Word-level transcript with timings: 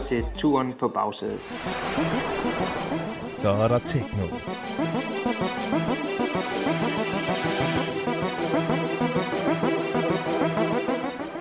lytter 0.00 0.06
til 0.06 0.24
Turen 0.38 0.74
på 0.78 0.88
bagsædet. 0.88 1.40
Så 3.34 3.48
er 3.48 3.68
der 3.68 3.78
techno. 3.78 4.26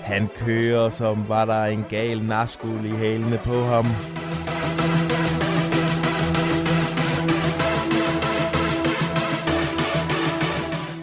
Han 0.03 0.29
kører, 0.35 0.89
som 0.89 1.25
var 1.27 1.45
der 1.45 1.65
en 1.65 1.85
gal 1.89 2.23
naskul 2.23 2.85
i 2.85 2.89
hælene 2.89 3.37
på 3.37 3.63
ham. 3.63 3.85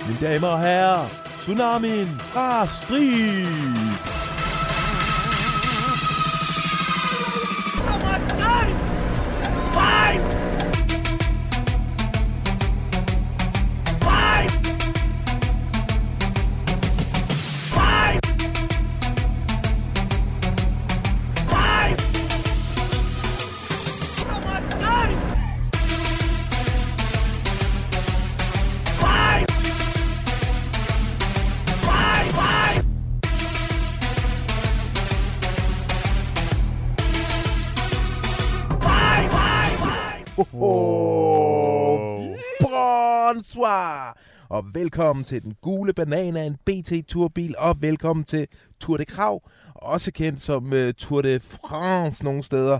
Mine 0.06 0.33
damer 0.33 0.48
og 0.48 0.61
herrer, 0.61 1.09
tsunamien 1.41 2.09
fra 2.19 2.66
Strib. 2.66 4.35
Oh, 8.19 8.47
Og 44.48 44.75
velkommen 44.75 45.25
til 45.25 45.42
den 45.42 45.55
gule 45.62 45.92
banan 45.92 46.36
af 46.36 46.44
en 46.44 46.56
BT-turbil, 46.64 47.55
og 47.58 47.77
velkommen 47.80 48.25
til 48.25 48.47
Tour 48.80 48.97
de 48.97 49.05
Krav, 49.05 49.42
også 49.75 50.12
kendt 50.12 50.41
som 50.41 50.72
uh, 50.72 50.91
Tour 50.98 51.22
de 51.22 51.41
France 51.41 52.25
nogle 52.25 52.42
steder. 52.42 52.78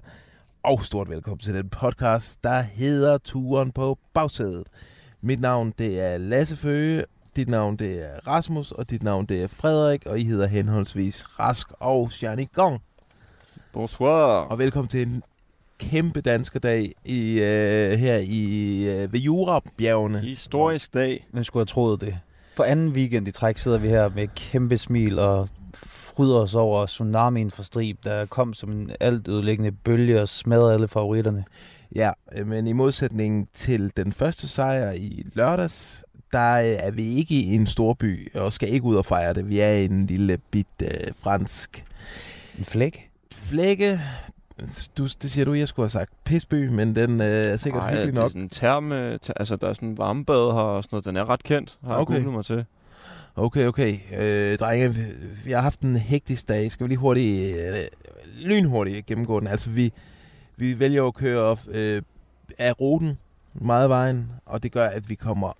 Og 0.63 0.85
stort 0.85 1.11
velkommen 1.11 1.39
til 1.39 1.55
den 1.55 1.69
podcast, 1.69 2.45
der 2.45 2.61
hedder 2.61 3.19
Turen 3.19 3.73
på 3.73 3.99
bagsædet. 4.15 4.67
Mit 5.21 5.41
navn 5.41 5.75
det 5.79 6.01
er 6.01 6.19
Lasse 6.19 6.57
Føge, 6.57 7.05
dit 7.37 7.49
navn 7.49 7.77
det 7.77 8.05
er 8.05 8.27
Rasmus, 8.27 8.73
og 8.73 8.91
dit 8.91 9.03
navn 9.03 9.27
det 9.27 9.43
er 9.43 9.47
Frederik, 9.47 10.07
og 10.07 10.21
I 10.21 10.25
hedder 10.25 10.47
henholdsvis 10.47 11.39
Rask 11.41 11.69
og 11.81 12.13
Shani 12.13 12.45
Gong. 12.55 12.83
Bonsoir. 13.73 14.47
Og 14.51 14.59
velkommen 14.59 14.89
til 14.89 15.03
en 15.03 15.23
kæmpe 15.79 16.21
danskerdag 16.21 16.93
i, 17.05 17.39
øh, 17.41 17.93
her 17.99 18.17
i 18.17 18.83
øh, 18.85 19.13
ved 19.13 19.21
Jurabjergene. 19.21 20.19
Historisk 20.21 20.95
dag. 20.95 21.27
Hvem 21.33 21.45
skulle 21.45 21.61
have 21.61 21.67
troet 21.67 22.01
det? 22.01 22.19
For 22.55 22.65
anden 22.65 22.89
weekend 22.89 23.29
i 23.29 23.31
træk 23.31 23.59
sidder 23.59 23.79
vi 23.79 23.89
her 23.89 24.09
med 24.09 24.29
kæmpe 24.37 24.79
smil 24.79 25.19
og 25.19 25.49
fryder 25.75 26.37
os 26.37 26.55
over 26.55 26.87
tsunamien 26.87 27.51
fra 27.51 27.63
Strib, 27.63 27.97
der 28.05 28.27
kom 28.27 28.55
som 28.55 28.73
en 28.73 28.91
alt 29.01 29.29
ødelæggende 29.29 29.73
bølge 29.73 30.23
og 30.23 30.29
smadrede 30.29 30.75
alle 30.75 30.89
favoritterne. 30.89 31.45
Ja, 31.95 32.11
øh, 32.37 32.47
men 32.47 32.67
i 32.67 32.73
modsætning 32.73 33.49
til 33.55 33.93
den 33.97 34.13
første 34.13 34.49
sejr 34.49 34.93
i 34.93 35.27
lørdags, 35.35 36.05
der 36.33 36.53
øh, 36.53 36.65
er 36.67 36.91
vi 36.91 37.15
ikke 37.15 37.35
i 37.35 37.55
en 37.55 37.67
stor 37.67 37.95
by 37.95 38.35
og 38.35 38.53
skal 38.53 38.73
ikke 38.73 38.85
ud 38.85 38.97
og 38.97 39.05
fejre 39.05 39.35
det. 39.35 39.49
Vi 39.49 39.61
er 39.61 39.71
i 39.73 39.85
en 39.85 40.07
lille 40.07 40.39
bit 40.51 40.67
øh, 40.83 40.89
fransk 41.23 41.85
En 42.59 42.65
flæk? 42.65 43.11
flække. 43.33 44.01
Du, 44.99 45.03
det 45.23 45.31
siger 45.31 45.45
du, 45.45 45.53
jeg 45.53 45.69
skulle 45.69 45.85
have 45.85 45.91
sagt 45.91 46.13
pisby, 46.25 46.69
men 46.69 46.97
den 46.97 47.21
øh, 47.21 47.27
er 47.27 47.57
sikkert 47.57 47.83
Ej, 47.83 47.91
hyggelig 47.91 48.13
det 48.13 48.19
er 48.19 48.23
nok. 48.23 48.31
sådan 48.31 48.43
en 48.43 48.49
terme, 48.49 49.19
ter, 49.19 49.33
altså 49.37 49.57
der 49.57 49.69
er 49.69 49.73
sådan 49.73 49.89
en 49.89 49.99
varmebad 49.99 50.53
her 50.53 50.61
og 50.61 50.83
sådan 50.85 50.95
noget. 50.95 51.05
Den 51.05 51.17
er 51.17 51.29
ret 51.31 51.43
kendt, 51.43 51.79
har 51.85 51.97
Okay. 51.97 52.15
jeg 52.15 52.23
googlet 52.23 52.35
mig 52.37 52.45
til. 52.45 52.65
Okay, 53.37 53.67
okay. 53.67 53.99
Øh, 54.19 54.59
drenge, 54.59 54.95
vi 55.45 55.53
har 55.53 55.61
haft 55.61 55.81
en 55.81 55.97
hektisk 55.97 56.49
dag. 56.49 56.73
Skal 56.73 56.85
vi 56.85 56.89
lige 56.89 56.99
hurtigt, 56.99 57.57
øh, 57.57 57.75
lynhurtigt 58.39 59.07
gennemgå 59.07 59.41
den? 59.41 59.49
Altså, 59.49 59.71
vi, 59.71 59.93
vi 60.57 60.79
vælger 60.79 61.05
at 61.05 61.15
køre 61.15 61.57
øh, 61.69 62.03
af 62.59 62.81
ruten 62.81 63.19
meget 63.55 63.83
af 63.83 63.89
vejen, 63.89 64.31
og 64.47 64.63
det 64.63 64.73
gør, 64.73 64.87
at 64.87 65.09
vi 65.11 65.15
kommer 65.15 65.53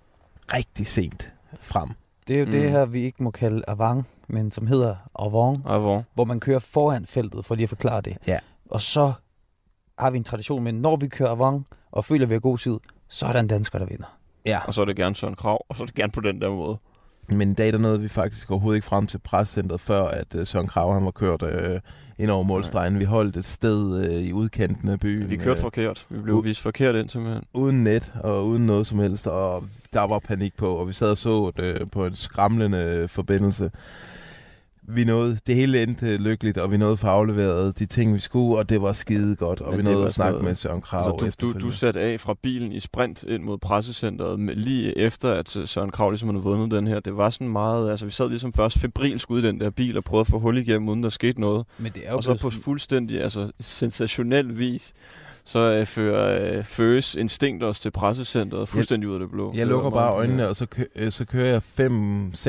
rigtig 0.53 0.87
sent 0.87 1.31
frem. 1.61 1.89
Det 2.27 2.35
er 2.35 2.39
jo 2.39 2.45
mm. 2.45 2.51
det 2.51 2.71
her, 2.71 2.85
vi 2.85 3.01
ikke 3.01 3.23
må 3.23 3.31
kalde 3.31 3.63
avant, 3.67 4.05
men 4.27 4.51
som 4.51 4.67
hedder 4.67 4.95
avant, 5.19 5.59
hvor? 5.61 6.03
hvor 6.13 6.23
man 6.25 6.39
kører 6.39 6.59
foran 6.59 7.05
feltet, 7.05 7.45
for 7.45 7.55
lige 7.55 7.63
at 7.63 7.69
forklare 7.69 8.01
det. 8.01 8.17
Ja. 8.27 8.37
Og 8.77 8.81
så 8.81 9.13
har 9.99 10.09
vi 10.11 10.17
en 10.17 10.23
tradition 10.23 10.63
med, 10.63 10.73
når 10.73 10.95
vi 10.95 11.07
kører 11.07 11.29
avant 11.29 11.65
og 11.91 12.05
føler, 12.05 12.25
at 12.25 12.29
vi 12.29 12.35
har 12.35 12.39
god 12.39 12.57
tid, 12.57 12.77
så 13.09 13.25
er 13.25 13.31
der 13.31 13.39
en 13.39 13.47
dansker, 13.47 13.79
der 13.79 13.85
vinder. 13.85 14.17
Ja, 14.45 14.59
Og 14.67 14.73
så 14.73 14.81
er 14.81 14.85
det 14.85 14.95
gerne 14.95 15.15
Søren 15.15 15.35
Krav, 15.35 15.65
og 15.69 15.75
så 15.75 15.83
er 15.83 15.85
det 15.85 15.95
gerne 15.95 16.11
på 16.11 16.21
den 16.21 16.41
der 16.41 16.49
måde. 16.49 16.77
men 17.29 17.51
i 17.51 17.53
dag 17.53 17.73
der 17.73 17.79
nåede 17.79 18.01
vi 18.01 18.07
faktisk 18.07 18.51
overhovedet 18.51 18.77
ikke 18.77 18.87
frem 18.87 19.07
til 19.07 19.17
prescenteret, 19.17 19.81
før 19.81 20.03
at 20.07 20.35
øh, 20.35 20.45
Søren 20.47 20.67
Krav 20.67 20.93
han 20.93 21.05
var 21.05 21.11
kørt 21.11 21.43
øh, 21.43 21.79
ind 22.17 22.29
over 22.31 22.43
målstregen. 22.43 22.99
Vi 22.99 23.03
holdt 23.05 23.37
et 23.37 23.45
sted 23.45 24.05
øh, 24.05 24.21
i 24.27 24.33
udkanten 24.33 24.89
af 24.89 24.99
byen. 24.99 25.29
Vi 25.29 25.35
kørte 25.37 25.61
forkert. 25.61 26.05
Vi 26.09 26.21
blev 26.21 26.37
u- 26.37 26.41
vist 26.41 26.61
forkert 26.61 26.95
ind 26.95 27.09
simpelthen. 27.09 27.43
uden 27.53 27.83
net 27.83 28.13
og 28.23 28.47
uden 28.47 28.65
noget 28.65 28.87
som 28.87 28.99
helst, 28.99 29.27
og 29.27 29.63
der 29.93 30.07
var 30.07 30.19
panik 30.19 30.57
på, 30.57 30.75
og 30.75 30.87
vi 30.87 30.93
sad 30.93 31.09
og 31.09 31.17
så 31.17 31.51
det 31.55 31.91
på 31.91 32.05
en 32.05 32.15
skramlende 32.15 33.07
forbindelse. 33.07 33.71
Vi 34.89 35.03
nåede, 35.03 35.37
det 35.47 35.55
hele 35.55 35.83
endte 35.83 36.17
lykkeligt, 36.17 36.57
og 36.57 36.71
vi 36.71 36.77
nåede 36.77 36.97
for 36.97 37.07
afleveret 37.07 37.79
de 37.79 37.85
ting, 37.85 38.15
vi 38.15 38.19
skulle, 38.19 38.57
og 38.57 38.69
det 38.69 38.81
var 38.81 38.93
skide 38.93 39.35
godt, 39.35 39.61
og 39.61 39.71
Men 39.71 39.77
vi 39.77 39.83
nåede 39.91 40.05
at 40.05 40.13
snakke 40.13 40.33
sådan- 40.33 40.45
med 40.45 40.55
Søren 40.55 40.81
Krav 40.81 41.19
Altså, 41.23 41.37
du, 41.41 41.53
du, 41.53 41.59
du 41.59 41.71
satte 41.71 41.99
af 41.99 42.19
fra 42.19 42.35
bilen 42.43 42.71
i 42.71 42.79
sprint 42.79 43.23
ind 43.23 43.43
mod 43.43 43.57
pressecenteret 43.57 44.39
med, 44.39 44.55
lige 44.55 44.97
efter, 44.97 45.31
at 45.33 45.57
øh, 45.57 45.67
Søren 45.67 45.89
Krav 45.91 46.09
ligesom 46.11 46.29
havde 46.29 46.43
vundet 46.43 46.71
den 46.71 46.87
her. 46.87 46.99
Det 46.99 47.17
var 47.17 47.29
sådan 47.29 47.49
meget... 47.49 47.89
Altså, 47.91 48.05
vi 48.05 48.11
sad 48.11 48.29
ligesom 48.29 48.53
først 48.53 48.79
febrilsk 48.79 49.31
ude 49.31 49.43
i 49.43 49.47
den 49.47 49.59
der 49.59 49.69
bil 49.69 49.97
og 49.97 50.03
prøvede 50.03 50.21
at 50.21 50.27
få 50.27 50.39
hul 50.39 50.57
igennem, 50.57 50.89
uden 50.89 51.03
der 51.03 51.09
skete 51.09 51.41
noget. 51.41 51.65
Men 51.77 51.91
det 51.91 52.01
er 52.05 52.13
Og 52.13 52.23
så 52.23 52.33
på 52.37 52.49
fuldstændig 52.49 53.23
altså, 53.23 53.51
sensationel 53.59 54.59
vis, 54.59 54.93
så 55.47 55.59
øh, 55.79 55.85
fører 55.85 56.57
øh, 56.57 56.63
Føs 56.63 57.15
instinkt 57.15 57.63
os 57.63 57.79
til 57.79 57.91
pressecenteret 57.91 58.69
fuldstændig 58.69 59.09
ud 59.09 59.13
af 59.13 59.19
det 59.19 59.31
blå. 59.31 59.51
Jeg 59.53 59.59
Det 59.59 59.67
lukker 59.67 59.89
bare 59.89 60.11
øjnene, 60.13 60.47
og 60.47 60.55
så, 60.55 60.65
kø- 60.65 60.83
øh, 60.95 61.11
så 61.11 61.25
kører 61.25 61.45
jeg 61.45 61.61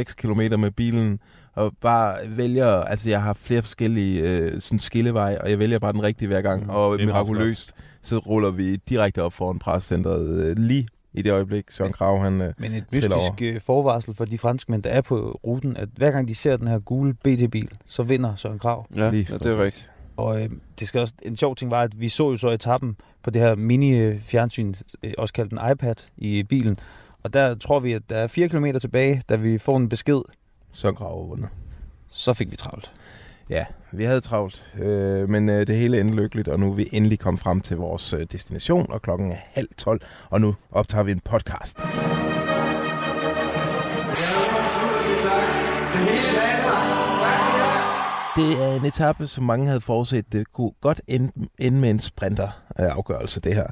5-6 0.08 0.14
kilometer 0.14 0.56
med 0.56 0.70
bilen, 0.70 1.20
og 1.54 1.72
bare 1.80 2.16
vælger, 2.28 2.66
altså 2.68 3.08
jeg 3.08 3.22
har 3.22 3.32
flere 3.32 3.62
forskellige 3.62 4.22
øh, 4.38 4.60
sådan 4.60 4.78
skilleveje, 4.78 5.38
og 5.40 5.50
jeg 5.50 5.58
vælger 5.58 5.78
bare 5.78 5.92
den 5.92 6.02
rigtige 6.02 6.28
hver 6.28 6.40
gang, 6.42 6.62
Mm, 6.64 6.70
og 6.70 6.96
mirakuløst, 6.96 7.72
så 8.02 8.18
ruller 8.18 8.50
vi 8.50 8.76
direkte 8.76 9.22
op 9.22 9.32
foran 9.32 9.58
pressecenteret 9.58 10.44
øh, 10.44 10.56
lige 10.58 10.88
i 11.14 11.22
det 11.22 11.32
øjeblik, 11.32 11.70
Søren 11.70 11.92
Krav, 11.92 12.18
han... 12.18 12.40
Øh, 12.40 12.52
Men 12.58 12.72
et 12.72 12.84
mystisk 12.92 13.42
øh, 13.42 13.60
forvarsel 13.60 14.14
for 14.14 14.24
de 14.24 14.38
franskmænd, 14.38 14.82
der 14.82 14.90
er 14.90 15.00
på 15.00 15.40
ruten, 15.46 15.76
at 15.76 15.88
hver 15.96 16.10
gang 16.10 16.28
de 16.28 16.34
ser 16.34 16.56
den 16.56 16.68
her 16.68 16.78
gule 16.78 17.14
BT-bil, 17.14 17.68
så 17.86 18.02
vinder 18.02 18.36
Søren 18.36 18.58
Krav. 18.58 18.86
Ja, 18.96 19.10
lige 19.10 19.26
ja, 19.30 19.38
det 19.38 19.46
er 19.58 19.62
rigtigt. 19.64 19.90
Og 20.18 20.42
øh, 20.42 20.50
det 20.80 20.88
skal 20.88 21.00
også, 21.00 21.14
en 21.22 21.36
sjov 21.36 21.56
ting 21.56 21.70
var, 21.70 21.82
at 21.82 22.00
vi 22.00 22.08
så 22.08 22.30
jo 22.30 22.36
så 22.36 22.48
etappen 22.48 22.96
på 23.22 23.30
det 23.30 23.42
her 23.42 23.54
mini-fjernsyn, 23.54 24.74
øh, 25.02 25.12
også 25.18 25.34
kaldt 25.34 25.52
en 25.52 25.58
iPad, 25.72 25.94
i 26.16 26.42
bilen. 26.42 26.78
Og 27.22 27.32
der 27.32 27.54
tror 27.54 27.80
vi, 27.80 27.92
at 27.92 28.02
der 28.10 28.16
er 28.16 28.26
4 28.26 28.48
km 28.48 28.66
tilbage, 28.80 29.22
da 29.28 29.36
vi 29.36 29.58
får 29.58 29.76
en 29.76 29.88
besked, 29.88 30.20
Søren 30.72 30.96
Krav 30.96 31.20
har 31.20 31.28
vundet. 31.28 31.48
så 32.10 32.32
fik 32.32 32.50
vi 32.50 32.56
travlt. 32.56 32.92
Ja, 33.50 33.64
vi 33.92 34.04
havde 34.04 34.20
travlt, 34.20 34.72
øh, 34.78 35.28
men 35.28 35.48
øh, 35.48 35.66
det 35.66 35.76
hele 35.76 36.00
endte 36.00 36.16
lykkeligt, 36.16 36.48
og 36.48 36.60
nu 36.60 36.70
er 36.70 36.74
vi 36.74 36.88
endelig 36.92 37.18
kommet 37.18 37.40
frem 37.40 37.60
til 37.60 37.76
vores 37.76 38.12
øh, 38.12 38.26
destination, 38.32 38.92
og 38.92 39.02
klokken 39.02 39.32
er 39.32 39.36
halv 39.52 39.68
tolv, 39.76 40.00
og 40.30 40.40
nu 40.40 40.54
optager 40.70 41.04
vi 41.04 41.12
en 41.12 41.20
podcast. 41.20 41.78
Det 48.38 48.64
er 48.64 48.76
en 48.76 48.84
etape, 48.84 49.26
som 49.26 49.44
mange 49.44 49.66
havde 49.66 49.80
forudset. 49.80 50.32
Det 50.32 50.52
kunne 50.52 50.70
godt 50.80 51.00
ende, 51.08 51.32
ende 51.58 51.78
med 51.78 51.90
en 51.90 52.00
sprinter-afgørelse, 52.00 53.40
det 53.40 53.54
her. 53.54 53.66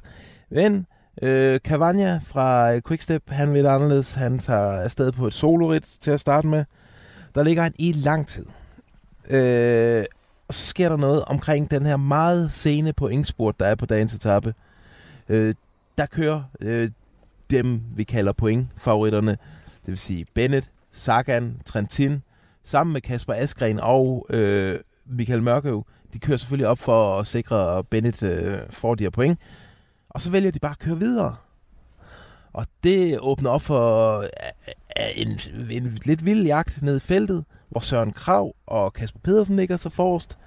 Men 0.51 0.87
øh, 1.23 1.61
Cavagna 1.61 2.21
fra 2.25 2.75
øh, 2.75 2.83
Quickstep, 2.89 3.23
han 3.29 3.55
vil 3.55 3.67
anderledes. 3.67 4.15
Han 4.15 4.39
tager 4.39 4.83
afsted 4.83 5.13
på 5.13 5.27
et 5.27 5.35
solorit 5.35 5.97
til 6.01 6.11
at 6.11 6.21
starte 6.21 6.49
med. 6.49 6.65
Der 7.35 7.43
ligger 7.43 7.63
han 7.63 7.73
i 7.79 7.93
lang 7.93 8.27
tid. 8.29 8.47
Øh, 9.31 10.05
Og 10.49 10.55
så 10.55 10.67
sker 10.67 10.89
der 10.89 10.97
noget 10.97 11.25
omkring 11.25 11.71
den 11.71 11.87
her 11.87 11.97
meget 11.97 12.53
sene 12.53 12.93
pointspurt, 12.93 13.61
der 13.61 13.67
er 13.67 13.75
på 13.75 13.87
dagens 13.87 14.15
etape. 14.15 14.55
Øh, 15.29 15.55
der 15.99 16.07
kører 16.07 16.43
øh, 16.61 16.91
dem, 17.51 17.81
vi 17.97 18.05
kalder 18.05 18.33
pointfavoritterne, 18.33 19.31
det 19.81 19.87
vil 19.87 19.99
sige 19.99 20.27
Bennett, 20.35 20.71
Sagan, 20.93 21.61
Trentin, 21.65 22.23
sammen 22.67 22.93
med 22.93 23.01
Kasper 23.01 23.35
Askren 23.35 23.81
og 23.81 24.27
øh, 24.31 24.79
Michael 25.07 25.43
Mørkøv. 25.43 25.87
De 26.13 26.19
kører 26.19 26.37
selvfølgelig 26.37 26.69
op 26.69 26.79
for 26.79 27.19
at 27.19 27.27
sikre, 27.27 27.79
at 27.79 27.89
Bennett 27.89 28.23
øh, 28.23 28.59
får 28.71 28.95
de 28.95 29.05
her 29.05 29.11
point. 29.11 29.39
Og 30.09 30.21
så 30.21 30.31
vælger 30.31 30.51
de 30.51 30.59
bare 30.59 30.73
at 30.73 30.79
køre 30.79 30.99
videre. 30.99 31.37
Og 32.53 32.67
det 32.85 33.19
åbner 33.21 33.51
op 33.51 33.63
for 33.63 34.17
øh, 34.19 34.25
øh, 34.99 35.07
en, 35.15 35.41
en 35.71 35.99
lidt 36.05 36.25
vild 36.25 36.47
jagt 36.47 36.83
ned 36.83 36.97
i 36.97 37.01
feltet, 37.01 37.45
hvor 37.69 37.81
Søren 37.81 38.13
Krav 38.13 38.55
og 38.67 38.93
Kasper 38.93 39.21
Pedersen 39.21 39.57
ligger 39.57 39.77
så 39.77 39.89
forrest. 39.89 40.39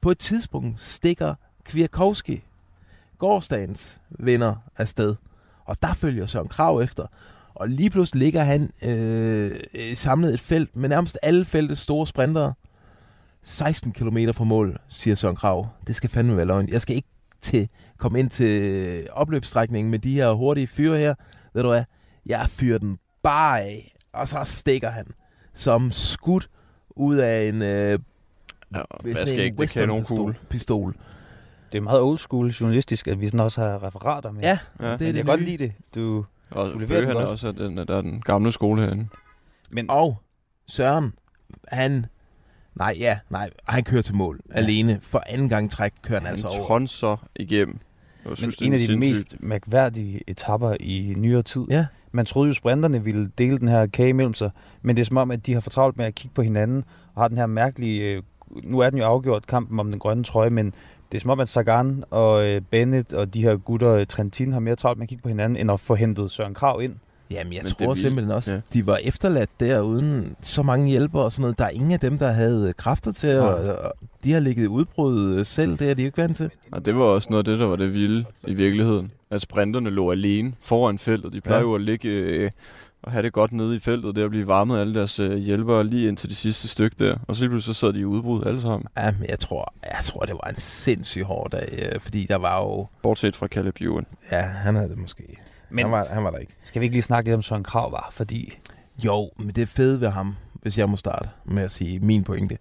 På 0.00 0.10
et 0.10 0.18
tidspunkt 0.18 0.82
stikker 0.82 1.34
Kwiatkowski, 1.64 2.42
gårdsdagens 3.18 4.00
vinder, 4.10 4.54
afsted. 4.76 5.14
Og 5.64 5.82
der 5.82 5.92
følger 5.94 6.26
Søren 6.26 6.48
Krav 6.48 6.80
efter. 6.80 7.06
Og 7.62 7.68
lige 7.68 7.90
pludselig 7.90 8.22
ligger 8.22 8.42
han 8.44 8.70
øh, 8.84 9.50
øh, 9.74 9.96
samlet 9.96 10.34
et 10.34 10.40
felt 10.40 10.76
med 10.76 10.88
nærmest 10.88 11.18
alle 11.22 11.44
feltets 11.44 11.80
store 11.80 12.06
sprintere. 12.06 12.52
16 13.42 13.92
km 13.92 14.18
fra 14.34 14.44
mål, 14.44 14.78
siger 14.88 15.14
Søren 15.14 15.36
Krav. 15.36 15.68
Det 15.86 15.96
skal 15.96 16.10
fandme 16.10 16.36
være 16.36 16.46
løgn. 16.46 16.68
Jeg 16.68 16.80
skal 16.80 16.96
ikke 16.96 17.08
til, 17.40 17.68
komme 17.98 18.18
ind 18.18 18.30
til 18.30 19.06
opløbsstrækningen 19.12 19.90
med 19.90 19.98
de 19.98 20.14
her 20.14 20.32
hurtige 20.32 20.66
fyre 20.66 20.98
her. 20.98 21.14
Ved 21.54 21.62
du 21.62 21.68
hvad? 21.68 21.84
Jeg 22.26 22.46
fyrer 22.48 22.78
den 22.78 22.98
bare 23.22 23.60
af. 23.60 23.94
Og 24.12 24.28
så 24.28 24.44
stikker 24.44 24.90
han 24.90 25.06
som 25.54 25.90
skudt 25.90 26.48
ud 26.90 27.16
af 27.16 27.48
en, 27.48 27.62
øh, 27.62 27.98
Ja, 28.74 28.80
jeg 29.04 29.16
skal 29.28 29.38
ikke, 29.40 29.56
det 29.56 29.70
kan 29.70 29.88
nogen 29.88 30.04
kugle. 30.04 30.34
pistol. 30.48 30.96
Det 31.72 31.78
er 31.78 31.82
meget 31.82 32.00
old 32.00 32.18
school 32.18 32.48
journalistisk, 32.50 33.08
at 33.08 33.20
vi 33.20 33.26
sådan 33.26 33.40
også 33.40 33.60
har 33.60 33.82
referater 33.82 34.30
med. 34.30 34.42
Ja, 34.42 34.58
Ja. 34.80 34.84
det 34.84 34.86
er 34.86 34.90
Men 34.90 34.98
det 34.98 35.06
jeg 35.06 35.14
kan 35.14 35.24
godt 35.24 35.40
lide 35.40 35.58
det. 35.58 35.72
Du, 35.94 36.24
Og 36.54 36.80
Føge, 36.80 37.06
han 37.06 37.16
er 37.16 37.26
også 37.26 37.48
af 37.48 37.54
den, 37.54 37.76
der 37.76 37.96
er 37.96 38.00
den 38.00 38.20
gamle 38.20 38.52
skole 38.52 38.82
herinde. 38.82 39.08
men 39.70 39.90
Og 39.90 40.16
Søren, 40.68 41.14
han... 41.68 42.06
Nej, 42.74 42.96
ja, 42.98 43.18
nej, 43.30 43.50
han 43.68 43.84
kører 43.84 44.02
til 44.02 44.14
mål 44.14 44.40
ja. 44.48 44.58
alene. 44.58 44.98
For 45.02 45.22
anden 45.26 45.48
gang 45.48 45.70
træk 45.70 45.92
kører 46.02 46.18
han, 46.18 46.26
Han 46.26 46.32
altså 46.32 46.48
over. 46.48 46.66
tonser 46.68 47.28
igennem. 47.36 47.78
Jeg 48.24 48.30
Men 48.30 48.36
synes, 48.36 48.56
en 48.56 48.72
af 48.72 48.78
det 48.78 48.88
de 48.88 48.94
er 48.94 48.98
mest 48.98 49.20
sindssygt. 49.20 49.42
mærkværdige 49.42 50.20
etapper 50.26 50.76
i 50.80 51.14
nyere 51.16 51.42
tid. 51.42 51.62
Ja. 51.70 51.86
Man 52.12 52.26
troede 52.26 52.48
jo, 52.48 52.54
sprinterne 52.54 53.04
ville 53.04 53.30
dele 53.38 53.58
den 53.58 53.68
her 53.68 53.86
kage 53.86 54.12
mellem 54.12 54.34
sig, 54.34 54.50
men 54.82 54.96
det 54.96 55.02
er 55.02 55.06
som 55.06 55.16
om, 55.16 55.30
at 55.30 55.46
de 55.46 55.52
har 55.52 55.60
fortravlt 55.60 55.96
med 55.96 56.04
at 56.06 56.14
kigge 56.14 56.34
på 56.34 56.42
hinanden, 56.42 56.84
og 57.14 57.22
har 57.22 57.28
den 57.28 57.36
her 57.36 57.46
mærkelige... 57.46 58.02
Øh, 58.02 58.22
nu 58.62 58.78
er 58.78 58.90
den 58.90 58.98
jo 58.98 59.04
afgjort, 59.04 59.46
kampen 59.46 59.80
om 59.80 59.90
den 59.90 59.98
grønne 60.00 60.24
trøje, 60.24 60.50
men 60.50 60.74
det 61.12 61.18
er 61.18 61.20
som 61.20 61.30
om, 61.30 61.40
at 61.40 61.48
Sagan 61.48 62.04
og 62.10 62.46
øh, 62.46 62.60
Bennett 62.70 63.12
og 63.12 63.34
de 63.34 63.42
her 63.42 63.56
gutter, 63.56 63.90
øh, 63.94 64.06
Trentin, 64.06 64.52
har 64.52 64.60
mere 64.60 64.76
travlt 64.76 64.98
med 64.98 65.04
at 65.04 65.08
kigge 65.08 65.22
på 65.22 65.28
hinanden, 65.28 65.56
end 65.58 65.70
at 65.72 65.80
få 65.80 65.94
hentet 65.94 66.30
Søren 66.30 66.54
Krav 66.54 66.82
ind. 66.82 66.94
Jamen, 67.30 67.52
jeg 67.52 67.60
Men 67.62 67.72
tror 67.72 67.94
simpelthen 67.94 68.34
også, 68.34 68.50
Ja. 68.50 68.56
ja. 68.56 68.60
de 68.72 68.86
var 68.86 68.96
efterladt 69.04 69.50
der 69.60 69.80
uden 69.80 70.36
så 70.42 70.62
mange 70.62 70.88
hjælpere 70.90 71.22
og 71.24 71.32
sådan 71.32 71.42
noget. 71.42 71.58
Der 71.58 71.64
er 71.64 71.68
ingen 71.68 71.92
af 71.92 72.00
dem, 72.00 72.18
der 72.18 72.32
havde 72.32 72.68
øh, 72.68 72.74
kræfter 72.74 73.12
til 73.12 73.26
at... 73.26 73.42
Nej. 73.42 73.70
og 73.70 73.92
De 74.24 74.32
har 74.32 74.40
ligget 74.40 74.64
i 74.64 74.66
udbrud 74.66 75.34
øh, 75.34 75.46
selv, 75.46 75.78
det 75.78 75.90
er 75.90 75.94
de 75.94 76.02
jo 76.02 76.06
ikke 76.06 76.18
vant 76.22 76.36
til. 76.36 76.50
Og 76.72 76.86
det 76.86 76.96
var 76.96 77.04
også 77.04 77.28
noget 77.30 77.38
af 77.40 77.44
det, 77.52 77.58
der 77.58 77.66
var 77.66 77.76
det 77.76 77.94
vilde 77.94 78.24
i 78.46 78.54
virkeligheden. 78.54 79.10
At 79.30 79.40
sprinterne 79.42 79.90
lå 79.90 80.10
alene 80.10 80.52
foran 80.60 80.98
feltet. 80.98 81.32
De 81.32 81.40
plejer 81.40 81.58
Ja. 81.60 81.66
jo 81.66 81.74
at 81.74 81.80
ligge 81.80 82.08
øh, 82.08 82.50
og 83.02 83.12
have 83.12 83.22
det 83.22 83.32
godt 83.32 83.52
nede 83.52 83.76
i 83.76 83.78
feltet, 83.78 84.16
der 84.16 84.24
at 84.24 84.30
blive 84.30 84.46
varmet 84.46 84.76
af 84.76 84.80
alle 84.80 84.94
deres 84.94 85.18
øh, 85.20 85.36
hjælpere 85.36 85.84
lige 85.84 86.08
ind 86.08 86.16
til 86.16 86.28
det 86.28 86.36
sidste 86.36 86.68
stykke 86.68 86.96
der. 86.98 87.16
Og 87.28 87.36
så 87.36 87.42
lige 87.42 87.50
pludselig 87.50 87.74
så 87.74 87.80
sad 87.80 87.92
de 87.92 87.98
i 87.98 88.04
udbrud 88.04 88.44
alle 88.46 88.60
sammen. 88.60 88.86
Ja, 88.96 89.10
men 89.10 89.28
jeg 89.28 89.38
tror, 89.38 89.74
jeg 89.82 90.00
tror, 90.02 90.20
det 90.20 90.34
var 90.34 90.48
en 90.50 90.56
sindssygt 90.56 91.24
hård 91.24 91.50
dag, 91.50 91.88
øh, 91.92 92.00
fordi 92.00 92.26
der 92.26 92.36
var 92.36 92.58
jo... 92.62 92.86
Bortset 93.02 93.36
fra 93.36 93.46
Caleb 93.46 93.76
Ewan. 93.80 94.06
Ja, 94.32 94.40
han 94.40 94.74
havde 94.76 94.88
det 94.88 94.98
måske. 94.98 95.22
Men 95.70 95.84
han, 95.84 95.92
var, 95.92 96.06
han 96.12 96.24
var 96.24 96.30
der 96.30 96.38
ikke. 96.38 96.52
skal 96.64 96.80
vi 96.80 96.84
ikke 96.84 96.94
lige 96.94 97.02
snakke 97.02 97.28
lidt 97.30 97.36
om 97.36 97.42
Søren 97.42 97.64
Krav 97.64 97.92
var, 97.92 98.08
fordi 98.12 98.52
Jo, 99.04 99.30
men 99.38 99.48
det 99.48 99.68
fede 99.68 100.00
ved 100.00 100.08
ham, 100.08 100.36
hvis 100.54 100.78
jeg 100.78 100.88
må 100.90 100.96
starte 100.96 101.28
med 101.44 101.62
at 101.62 101.70
sige 101.70 102.00
min 102.00 102.24
pointe. 102.24 102.58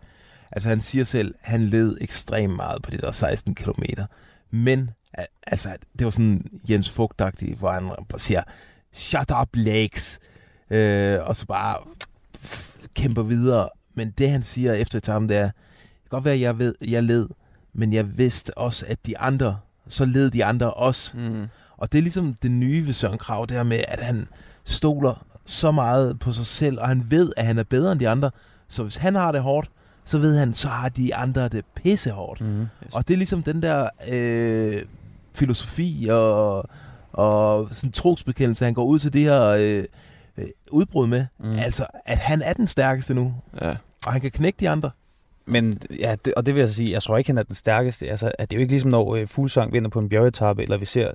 Altså 0.51 0.69
han 0.69 0.79
siger 0.79 1.03
selv, 1.03 1.35
han 1.41 1.61
led 1.61 1.97
ekstremt 2.01 2.55
meget 2.55 2.81
på 2.81 2.91
de 2.91 2.97
der 2.97 3.11
16 3.11 3.55
km. 3.55 3.83
Men 4.51 4.89
al- 5.13 5.25
altså, 5.47 5.69
det 5.99 6.05
var 6.05 6.11
sådan 6.11 6.45
Jens 6.69 6.89
Fugtagtigt, 6.89 7.59
hvor 7.59 7.71
han 7.71 7.91
siger, 8.17 8.41
shut 8.93 9.31
up 9.41 9.47
legs. 9.53 10.19
Øh, 10.71 11.19
og 11.21 11.35
så 11.35 11.45
bare 11.45 11.77
kæmper 12.93 13.23
videre. 13.23 13.69
Men 13.95 14.13
det 14.17 14.29
han 14.29 14.43
siger 14.43 14.73
efter 14.73 14.97
etappen, 14.97 15.29
det 15.29 15.37
er, 15.37 15.43
det 15.43 15.53
kan 16.03 16.09
godt 16.09 16.25
være, 16.25 16.33
at 16.33 16.41
jeg, 16.41 16.59
ved, 16.59 16.75
jeg 16.87 17.03
led, 17.03 17.27
men 17.73 17.93
jeg 17.93 18.17
vidste 18.17 18.57
også, 18.57 18.85
at 18.89 19.05
de 19.05 19.17
andre, 19.17 19.57
så 19.87 20.05
led 20.05 20.31
de 20.31 20.45
andre 20.45 20.73
også. 20.73 21.17
Mm. 21.17 21.47
Og 21.77 21.91
det 21.91 21.97
er 21.97 22.01
ligesom 22.01 22.33
det 22.33 22.51
nye 22.51 22.85
ved 22.85 22.93
Søren 22.93 23.17
Krav, 23.17 23.45
det 23.49 23.57
her 23.57 23.63
med, 23.63 23.83
at 23.87 23.99
han 23.99 24.27
stoler 24.63 25.25
så 25.45 25.71
meget 25.71 26.19
på 26.19 26.31
sig 26.31 26.45
selv, 26.45 26.79
og 26.79 26.87
han 26.87 27.05
ved, 27.09 27.33
at 27.37 27.45
han 27.45 27.57
er 27.57 27.63
bedre 27.63 27.91
end 27.91 27.99
de 27.99 28.09
andre. 28.09 28.31
Så 28.67 28.83
hvis 28.83 28.97
han 28.97 29.15
har 29.15 29.31
det 29.31 29.41
hårdt, 29.41 29.71
så 30.05 30.17
ved 30.17 30.37
han, 30.37 30.53
så 30.53 30.67
har 30.67 30.89
de 30.89 31.15
andre 31.15 31.47
det 31.47 31.65
pisse 31.75 32.11
hårdt. 32.11 32.41
mm. 32.41 32.65
Og 32.93 33.07
det 33.07 33.13
er 33.13 33.17
ligesom 33.17 33.43
den 33.43 33.61
der 33.61 33.89
øh, 34.11 34.81
filosofi 35.35 36.07
og, 36.11 36.65
og 37.13 37.67
sådan 37.71 37.91
trosbekendelse, 37.91 38.65
han 38.65 38.73
går 38.73 38.85
ud 38.85 38.99
til 38.99 39.13
det 39.13 39.21
her 39.21 39.41
øh, 39.41 39.83
øh, 40.37 40.45
udbrud 40.71 41.07
med. 41.07 41.25
Mm. 41.39 41.49
Altså, 41.57 41.85
at 42.05 42.17
han 42.17 42.41
er 42.41 42.53
den 42.53 42.67
stærkeste 42.67 43.13
nu, 43.13 43.33
Ja. 43.61 43.75
og 44.05 44.11
han 44.11 44.21
kan 44.21 44.31
knække 44.31 44.57
de 44.59 44.69
andre. 44.69 44.91
Men 45.45 45.79
ja, 45.99 46.15
det, 46.25 46.33
og 46.33 46.45
det 46.45 46.53
vil 46.55 46.59
jeg 46.61 46.67
så 46.69 46.75
sige, 46.75 46.91
jeg 46.91 47.03
tror 47.03 47.17
ikke, 47.17 47.29
han 47.29 47.37
er 47.37 47.43
den 47.43 47.55
stærkeste. 47.55 48.09
Altså, 48.09 48.31
at 48.39 48.49
det 48.49 48.55
er 48.55 48.59
jo 48.59 48.61
ikke 48.61 48.71
ligesom, 48.73 48.91
når 48.91 49.15
øh, 49.15 49.27
Fuglsang 49.27 49.73
vinder 49.73 49.89
på 49.89 49.99
en 49.99 50.09
bjergetappe, 50.09 50.63
eller 50.63 50.77
vi 50.77 50.85
ser 50.85 51.11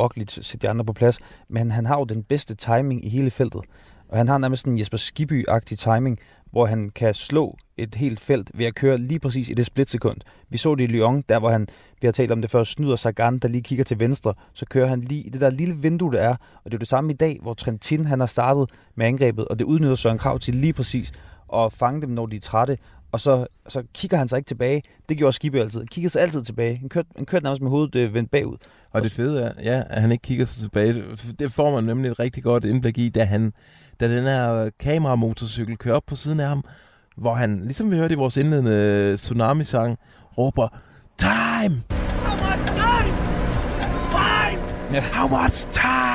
Roglic 0.00 0.32
sætte 0.32 0.66
de 0.66 0.70
andre 0.70 0.84
på 0.84 0.92
plads. 0.92 1.18
Men 1.48 1.70
han 1.70 1.86
har 1.86 1.98
jo 1.98 2.04
den 2.04 2.22
bedste 2.22 2.54
timing 2.54 3.04
i 3.04 3.08
hele 3.08 3.30
feltet. 3.30 3.60
Og 4.08 4.18
han 4.18 4.28
har 4.28 4.38
nærmest 4.38 4.66
en 4.66 4.78
Jesper 4.78 4.98
Skibby-agtig 4.98 5.76
timing, 5.76 6.18
hvor 6.50 6.66
han 6.66 6.90
kan 6.94 7.14
slå 7.14 7.56
et 7.76 7.94
helt 7.94 8.20
felt 8.20 8.50
ved 8.54 8.66
at 8.66 8.74
køre 8.74 8.96
lige 8.96 9.20
præcis 9.20 9.48
i 9.48 9.54
det 9.54 9.66
splitsekund. 9.66 10.16
Vi 10.48 10.58
så 10.58 10.74
det 10.74 10.84
i 10.84 10.86
Lyon, 10.86 11.24
der 11.28 11.38
hvor 11.38 11.50
han, 11.50 11.68
vi 12.00 12.06
har 12.06 12.12
talt 12.12 12.32
om 12.32 12.40
det 12.40 12.50
før, 12.50 12.64
snyder 12.64 12.96
Sagan, 12.96 13.38
der 13.38 13.48
lige 13.48 13.62
kigger 13.62 13.84
til 13.84 14.00
venstre, 14.00 14.34
så 14.52 14.66
kører 14.66 14.86
han 14.86 15.00
lige 15.00 15.22
i 15.22 15.28
det 15.28 15.40
der 15.40 15.50
lille 15.50 15.76
vindue, 15.76 16.12
der 16.12 16.20
er. 16.20 16.32
Og 16.32 16.64
det 16.64 16.74
er 16.74 16.76
jo 16.76 16.78
det 16.78 16.88
samme 16.88 17.12
i 17.12 17.16
dag, 17.16 17.38
hvor 17.42 17.54
Trentin 17.54 18.04
han 18.04 18.20
har 18.20 18.26
startet 18.26 18.70
med 18.94 19.06
angrebet, 19.06 19.48
og 19.48 19.58
det 19.58 19.64
udnytter 19.64 19.96
Søren 19.96 20.18
Krav 20.18 20.38
til 20.38 20.54
lige 20.54 20.72
præcis 20.72 21.12
at 21.54 21.72
fange 21.72 22.02
dem, 22.02 22.10
når 22.10 22.26
de 22.26 22.36
er 22.36 22.40
trætte, 22.40 22.78
og 23.12 23.20
så, 23.20 23.46
så 23.68 23.82
kigger 23.94 24.16
han 24.16 24.28
sig 24.28 24.36
ikke 24.36 24.48
tilbage. 24.48 24.82
Det 25.08 25.18
gjorde 25.18 25.32
Skibby 25.32 25.56
altid. 25.56 25.80
Han 25.80 25.86
kiggede 25.86 26.12
sig 26.12 26.22
altid 26.22 26.42
tilbage. 26.42 26.76
Han 26.76 26.88
kørte, 26.88 27.08
han 27.16 27.26
kørte 27.26 27.44
nærmest 27.44 27.62
med 27.62 27.70
hovedet 27.70 27.94
øh, 27.94 28.14
vendt 28.14 28.30
bagud. 28.30 28.56
Og 28.90 29.02
det 29.02 29.12
fede 29.12 29.42
er, 29.42 29.52
ja, 29.62 29.82
at 29.90 30.02
han 30.02 30.12
ikke 30.12 30.22
kigger 30.22 30.44
sig 30.44 30.62
tilbage. 30.62 31.04
Det 31.38 31.52
får 31.52 31.70
man 31.70 31.84
nemlig 31.84 32.10
et 32.10 32.18
rigtig 32.18 32.42
godt 32.42 32.64
indblik 32.64 32.98
i, 32.98 33.08
da, 33.08 33.24
han, 33.24 33.52
da 34.00 34.16
den 34.16 34.24
her 34.24 34.70
kameramotorcykel 34.80 35.76
kører 35.76 35.94
op 35.94 36.06
på 36.06 36.14
siden 36.14 36.40
af 36.40 36.48
ham, 36.48 36.64
hvor 37.16 37.34
han, 37.34 37.58
ligesom 37.58 37.90
vi 37.90 37.96
hørte 37.96 38.14
i 38.14 38.16
vores 38.16 38.36
indledende 38.36 39.16
Tsunami-sang, 39.16 39.98
råber, 40.38 40.68
Time! 41.18 41.82
How 42.24 42.36
much 42.36 42.66
time? 42.66 43.14
Time! 44.10 45.00
How 45.00 45.28
much 45.28 45.66
time? 45.72 46.07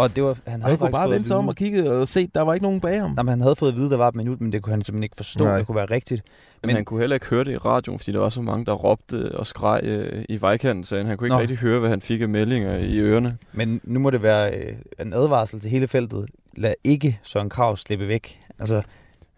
Og 0.00 0.16
det 0.16 0.24
var, 0.24 0.28
han 0.28 0.36
Og 0.36 0.50
havde 0.52 0.62
han 0.62 0.78
kunne 0.78 0.78
faktisk 0.86 0.92
bare 1.00 1.10
vende 1.10 1.26
sig 1.26 1.34
at 1.34 1.38
om 1.38 1.48
og 1.48 1.56
kigge 1.56 1.90
og 1.92 2.08
se, 2.08 2.26
der 2.34 2.40
var 2.40 2.54
ikke 2.54 2.64
nogen 2.64 2.80
bag 2.80 3.00
ham. 3.00 3.10
Nej, 3.10 3.22
men 3.22 3.28
han 3.28 3.40
havde 3.40 3.56
fået 3.56 3.70
at 3.70 3.76
vide, 3.76 3.84
at 3.84 3.90
der 3.90 3.96
var 3.96 4.08
et 4.08 4.14
minut, 4.16 4.40
men 4.40 4.52
det 4.52 4.62
kunne 4.62 4.70
han 4.70 4.82
simpelthen 4.84 5.02
ikke 5.02 5.16
forstå, 5.16 5.44
Nej. 5.44 5.56
det 5.58 5.66
kunne 5.66 5.76
være 5.76 5.84
rigtigt. 5.90 6.22
Men, 6.62 6.68
Men- 6.68 6.76
han 6.76 6.84
kunne 6.84 7.00
heller 7.00 7.14
ikke 7.16 7.26
høre 7.26 7.44
det 7.44 7.52
i 7.52 7.56
radioen, 7.56 7.98
fordi 7.98 8.12
der 8.12 8.18
var 8.18 8.28
så 8.28 8.42
mange, 8.42 8.64
der 8.66 8.72
råbte 8.72 9.38
og 9.38 9.46
skreg 9.46 9.80
øh, 9.84 10.24
i 10.28 10.40
vejkanten, 10.40 10.84
så 10.84 10.96
han 10.96 11.16
kunne 11.16 11.26
ikke 11.26 11.34
Nå. 11.36 11.40
rigtig 11.40 11.58
høre, 11.58 11.80
hvad 11.80 11.90
han 11.90 12.00
fik 12.00 12.20
af 12.20 12.28
meldinger 12.28 12.76
i 12.76 12.98
ørerne. 12.98 13.38
Men 13.52 13.80
nu 13.84 14.00
må 14.00 14.10
det 14.10 14.22
være 14.22 14.54
øh, 14.54 14.72
en 15.00 15.12
advarsel 15.12 15.60
til 15.60 15.70
hele 15.70 15.88
feltet. 15.88 16.26
Lad 16.56 16.74
ikke 16.84 17.20
Søren 17.22 17.48
Krav 17.48 17.76
slippe 17.76 18.08
væk. 18.08 18.40
Altså, 18.60 18.82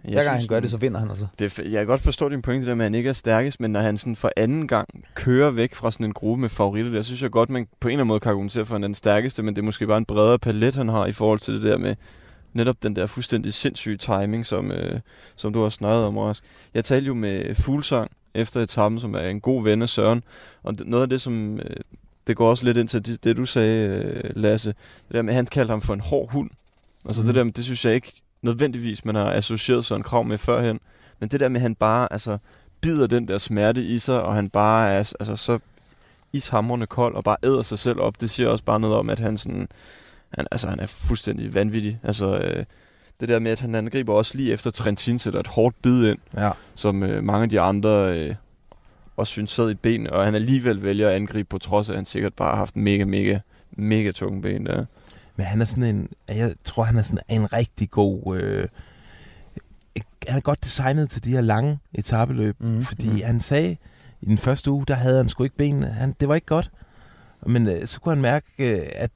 Jeg 0.05 0.13
hver 0.13 0.21
gang 0.21 0.31
han 0.31 0.41
synes 0.41 0.49
gør 0.49 0.57
sådan- 0.57 0.63
det, 0.63 0.71
så 0.71 0.77
vinder 0.77 1.01
han 1.01 1.09
altså. 1.09 1.27
Det 1.39 1.59
jeg 1.59 1.71
kan 1.71 1.87
godt 1.87 2.01
forstå 2.01 2.29
din 2.29 2.43
pointe 2.43 2.67
der 2.67 2.75
med, 2.75 2.85
at 2.85 2.91
han 2.91 2.95
ikke 2.95 3.09
er 3.09 3.13
stærkest, 3.13 3.61
men 3.61 3.71
når 3.71 3.81
han 3.81 3.99
sådan 3.99 4.17
for 4.17 4.31
anden 4.37 4.69
gang 4.69 4.89
kører 5.15 5.51
væk 5.51 5.75
fra 5.75 5.91
sådan 5.91 6.07
en 6.07 6.13
gruppe 6.13 6.41
med 6.41 6.49
favoritter, 6.49 6.91
der 6.91 7.03
synes 7.03 7.23
jeg 7.23 7.31
godt, 7.31 7.51
man 7.51 7.67
på 7.81 7.89
en 7.89 7.93
eller 7.93 7.99
anden 8.01 8.09
måde 8.09 8.21
kan 8.21 8.31
argumentere 8.31 8.67
for, 8.67 8.75
at 8.75 8.79
han 8.79 8.85
er 8.85 8.89
den 8.89 8.95
stærkeste, 8.95 9.43
men 9.43 9.55
det 9.57 9.63
er 9.63 9.65
måske 9.67 9.87
bare 9.87 9.99
en 9.99 10.05
bredere 10.05 10.39
palet, 10.39 10.77
han 10.77 10.89
har 10.89 11.07
i 11.07 11.13
forhold 11.13 11.39
til 11.39 11.55
det 11.55 11.63
der 11.63 11.79
med 11.79 11.95
netop 12.53 12.77
den 12.83 12.97
der 12.97 13.07
fuldstændig 13.07 13.53
sindssyge 13.53 13.97
timing, 13.97 14.47
som, 14.47 14.73
øh, 14.73 15.01
som 15.37 15.53
du 15.53 15.63
har 15.63 15.69
snakket 15.69 16.05
om, 16.05 16.17
Rask. 16.19 16.45
Jeg 16.75 16.85
talte 16.85 17.07
jo 17.07 17.15
med 17.15 17.55
Fuglsang 17.55 18.11
efter 18.35 18.61
etappen, 18.61 19.01
som 19.01 19.15
er 19.15 19.21
en 19.29 19.41
god 19.41 19.65
ven 19.65 19.83
af 19.83 19.89
Søren, 19.89 20.23
og 20.63 20.75
noget 20.85 21.03
af 21.03 21.09
det, 21.11 21.21
som... 21.21 21.57
Øh, 21.61 21.77
det 22.27 22.37
går 22.37 22.51
også 22.51 22.65
lidt 22.65 22.77
ind 22.77 22.89
til 22.89 23.07
det, 23.07 23.25
det 23.25 23.37
du 23.37 23.47
sagde, 23.47 23.87
øh, 23.89 24.31
Lasse. 24.37 24.69
Det 25.09 25.15
der 25.15 25.23
med, 25.23 25.31
at 25.31 25.37
han 25.37 25.47
kaldte 25.47 25.71
ham 25.71 25.81
for 25.81 25.95
en 25.95 26.01
hård 26.01 26.33
hund. 26.33 26.51
Altså 27.07 27.23
mm. 27.23 27.27
det 27.27 27.37
Mhm. 27.37 27.47
der, 27.47 27.53
det 27.53 27.65
synes 27.65 27.85
jeg 27.85 27.95
ikke 27.95 28.22
nødvendigvis, 28.43 29.05
man 29.05 29.15
har 29.15 29.33
associeret 29.33 29.85
sådan 29.85 30.03
krav 30.03 30.25
med 30.25 30.39
førhen. 30.39 30.81
Men 31.21 31.29
det 31.29 31.41
der 31.41 31.49
med, 31.49 31.57
at 31.57 31.63
han 31.63 31.75
bare 31.75 32.13
altså, 32.13 32.39
bider 32.81 33.07
den 33.07 33.29
der 33.29 33.39
smerte 33.39 33.83
i 33.85 33.99
sig, 33.99 34.23
og 34.23 34.35
han 34.35 34.51
bare 34.51 34.91
er 34.91 34.97
altså, 35.21 35.37
så 35.37 35.59
ishamrende 36.33 36.87
kold 36.87 37.15
og 37.15 37.25
bare 37.25 37.37
æder 37.45 37.63
sig 37.63 37.79
selv 37.79 38.01
op, 38.01 38.21
det 38.21 38.31
siger 38.31 38.49
også 38.49 38.65
bare 38.65 38.81
noget 38.81 38.97
om, 38.97 39.11
at 39.11 39.19
han, 39.19 39.39
sådan, 39.39 39.69
han, 40.35 40.47
altså, 40.51 40.69
han 40.69 40.81
er 40.81 40.87
fuldstændig 40.87 41.55
vanvittig. 41.55 41.99
Altså, 42.03 42.37
øh, 42.39 42.65
det 43.21 43.29
der 43.29 43.39
med, 43.39 43.51
at 43.51 43.61
han 43.61 43.75
angriber 43.75 44.15
også 44.15 44.37
lige 44.37 44.53
efter 44.53 44.71
Trentin 44.71 45.19
sætter 45.19 45.41
et 45.41 45.47
hårdt 45.47 45.77
bid 45.83 46.05
ind, 46.09 46.19
Ja. 46.37 46.51
som 46.75 47.03
øh, 47.03 47.25
mange 47.25 47.43
af 47.43 47.51
de 47.51 47.61
andre 47.61 48.19
øh, 48.19 48.35
og 49.17 49.27
synes 49.27 49.51
sad 49.51 49.71
i 49.71 49.75
benene, 49.75 50.13
og 50.13 50.25
han 50.25 50.35
alligevel 50.35 50.83
vælger 50.83 51.09
at 51.09 51.15
angribe, 51.15 51.49
på 51.49 51.59
trods 51.59 51.89
af, 51.89 51.93
at 51.93 51.99
han 51.99 52.05
sikkert 52.05 52.35
bare 52.35 52.51
har 52.51 52.57
haft 52.57 52.77
mega, 52.77 53.05
mega, 53.05 53.39
mega 53.71 54.11
tunge 54.11 54.43
ben 54.43 54.67
der. 54.67 54.85
Men 55.37 55.47
han 55.47 55.61
er 55.61 55.65
sådan 55.65 55.97
en, 55.97 56.09
jeg 56.29 56.55
tror, 56.65 56.85
han 56.85 56.97
er 56.97 57.03
sådan 57.03 57.19
en 57.29 57.53
rigtig 57.53 57.91
god... 57.91 58.37
Øh, 58.37 58.69
han 60.29 60.37
er 60.37 60.41
godt 60.41 60.65
designet 60.65 61.11
til 61.11 61.25
de 61.25 61.31
her 61.31 61.41
lange 61.41 61.79
etabeløb, 61.95 62.57
mm. 62.61 62.83
fordi 62.83 63.21
han 63.21 63.41
sagde, 63.41 63.77
i 64.21 64.27
den 64.27 64.39
første 64.39 64.71
uge, 64.71 64.85
der 64.89 64.95
havde 64.95 65.17
han 65.17 65.29
sgu 65.29 65.45
ikke 65.45 65.57
benene. 65.57 65.87
Han, 65.87 66.15
det 66.21 66.29
var 66.29 66.35
ikke 66.35 66.47
godt. 66.47 66.71
Men 67.47 67.69
øh, 67.69 67.87
så 67.87 68.01
kunne 68.01 68.15
han 68.15 68.23
mærke, 68.23 68.47
øh, 68.59 68.87
at 68.95 69.11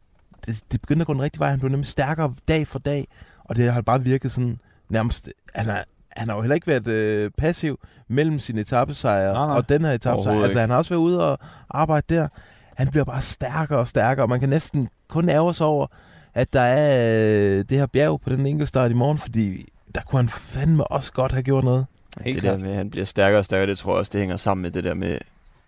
det, 0.46 0.62
det 0.72 0.80
begyndte 0.80 1.00
at 1.00 1.06
gå 1.06 1.12
den 1.12 1.22
rigtige 1.22 1.40
vej. 1.40 1.50
Han 1.50 1.58
blev 1.58 1.70
nemlig 1.70 1.86
stærkere 1.86 2.34
dag 2.48 2.66
for 2.66 2.78
dag, 2.78 3.08
og 3.44 3.56
det 3.56 3.72
har 3.72 3.80
bare 3.80 4.02
virket 4.02 4.32
sådan 4.32 4.58
nærmest... 4.88 5.28
Han 5.54 5.66
har, 5.66 5.84
han 6.16 6.28
har 6.28 6.36
jo 6.36 6.42
heller 6.42 6.54
ikke 6.54 6.66
været 6.66 6.86
øh, 6.86 7.30
passiv 7.38 7.80
mellem 8.08 8.38
sine 8.38 8.60
etappesejre 8.60 9.56
og 9.56 9.68
den 9.68 9.84
her 9.84 9.92
etappesejr. 9.92 10.42
Altså, 10.42 10.60
han 10.60 10.70
har 10.70 10.76
også 10.76 10.90
været 10.90 11.02
ude 11.02 11.30
og 11.30 11.38
arbejde 11.70 12.14
der. 12.14 12.28
Han 12.76 12.88
bliver 12.88 13.04
bare 13.04 13.20
stærkere 13.20 13.78
og 13.78 13.88
stærkere, 13.88 14.24
og 14.24 14.28
man 14.28 14.40
kan 14.40 14.48
næsten 14.48 14.88
kun 15.08 15.28
ærge 15.28 15.54
sig 15.54 15.66
over, 15.66 15.86
at 16.34 16.52
der 16.52 16.60
er 16.60 17.58
øh, 17.58 17.64
det 17.68 17.78
her 17.78 17.86
bjerg 17.86 18.20
på 18.20 18.30
den 18.30 18.46
enkelte 18.46 18.66
start 18.66 18.90
i 18.90 18.94
morgen, 18.94 19.18
fordi 19.18 19.68
der 19.94 20.00
kunne 20.02 20.18
han 20.18 20.28
fandme 20.28 20.84
også 20.84 21.12
godt 21.12 21.32
have 21.32 21.42
gjort 21.42 21.64
noget. 21.64 21.86
Helt 22.20 22.34
det 22.34 22.42
klart. 22.42 22.58
der 22.58 22.64
med, 22.64 22.70
at 22.70 22.76
han 22.76 22.90
bliver 22.90 23.06
stærkere 23.06 23.38
og 23.38 23.44
stærkere, 23.44 23.66
det 23.66 23.78
tror 23.78 23.92
jeg 23.92 23.98
også, 23.98 24.10
det 24.12 24.20
hænger 24.20 24.36
sammen 24.36 24.62
med 24.62 24.70
det 24.70 24.84
der 24.84 24.94
med, 24.94 25.18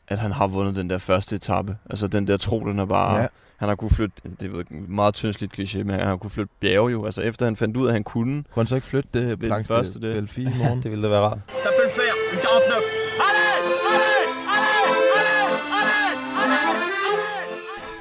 at 0.08 0.18
han 0.18 0.32
har 0.32 0.46
vundet 0.46 0.76
den 0.76 0.90
der 0.90 0.98
første 0.98 1.36
etape. 1.36 1.76
Altså 1.90 2.06
den 2.06 2.26
der 2.28 2.36
tro, 2.36 2.60
den 2.60 2.78
er 2.78 2.84
bare... 2.84 3.20
Ja. 3.20 3.26
Han 3.56 3.68
har 3.68 3.76
kunne 3.76 3.90
flytte, 3.90 4.14
det 4.40 4.52
er 4.52 4.62
meget 4.70 5.14
tyndsligt 5.14 5.58
kliché, 5.58 5.78
men 5.78 5.90
han 5.90 6.06
har 6.06 6.16
kunne 6.16 6.30
flytte 6.30 6.52
bjerge 6.60 6.90
jo. 6.90 7.04
Altså 7.04 7.22
efter 7.22 7.46
han 7.46 7.56
fandt 7.56 7.76
ud 7.76 7.86
af, 7.86 7.88
at 7.88 7.92
han 7.92 8.04
kunne, 8.04 8.44
Kunne 8.52 8.62
han 8.62 8.66
så 8.66 8.74
ikke 8.74 8.86
flytte 8.86 9.08
det 9.14 9.28
den 9.28 9.38
planks 9.38 9.68
første, 9.68 9.92
til 9.92 10.02
det. 10.02 10.14
Belfi 10.14 10.42
i 10.42 10.48
morgen? 10.58 10.78
Det 10.82 10.90
ville 10.90 11.02
da 11.04 11.08
være 11.08 11.20
rart. 11.20 11.38
Ça 11.48 12.97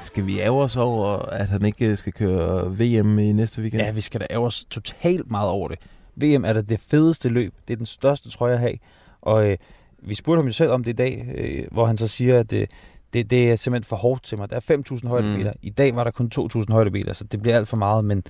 Skal 0.08 0.26
vi 0.26 0.40
ære 0.40 0.50
os 0.50 0.76
over, 0.76 1.18
at 1.18 1.48
han 1.48 1.64
ikke 1.64 1.96
skal 1.96 2.12
køre 2.12 2.78
VM 2.78 3.18
i 3.18 3.32
næste 3.32 3.62
weekend? 3.62 3.82
Ja, 3.82 3.90
vi 3.90 4.00
skal 4.00 4.20
da 4.20 4.26
ære 4.30 4.38
os 4.38 4.64
totalt 4.70 5.30
meget 5.30 5.48
over 5.48 5.68
det. 5.68 5.78
VM 6.14 6.44
er 6.44 6.52
da 6.52 6.60
det 6.60 6.80
fedeste 6.80 7.28
løb. 7.28 7.54
Det 7.68 7.72
er 7.72 7.76
den 7.76 7.86
største 7.86 8.30
trøje 8.30 8.52
at 8.52 8.58
have. 8.58 8.78
Og 9.22 9.50
øh, 9.50 9.56
vi 9.98 10.14
spurgte 10.14 10.38
ham 10.38 10.46
jo 10.46 10.52
selv 10.52 10.70
om 10.70 10.84
det 10.84 10.90
i 10.90 10.96
dag, 10.96 11.28
øh, 11.34 11.66
hvor 11.72 11.86
han 11.86 11.96
så 11.96 12.08
siger, 12.08 12.38
at 12.38 12.52
øh, 12.52 12.66
det, 13.12 13.30
det 13.30 13.50
er 13.50 13.56
simpelthen 13.56 13.88
for 13.88 13.96
hårdt 13.96 14.22
til 14.22 14.38
mig. 14.38 14.50
Der 14.50 14.56
er 14.56 14.78
5.000 15.00 15.08
højdemeter. 15.08 15.52
Mm. 15.52 15.58
I 15.62 15.70
dag 15.70 15.96
var 15.96 16.04
der 16.04 16.10
kun 16.10 16.30
2.000 16.38 16.72
højdemeter, 16.72 17.12
så 17.12 17.24
det 17.24 17.42
bliver 17.42 17.56
alt 17.56 17.68
for 17.68 17.76
meget. 17.76 18.04
Men 18.04 18.22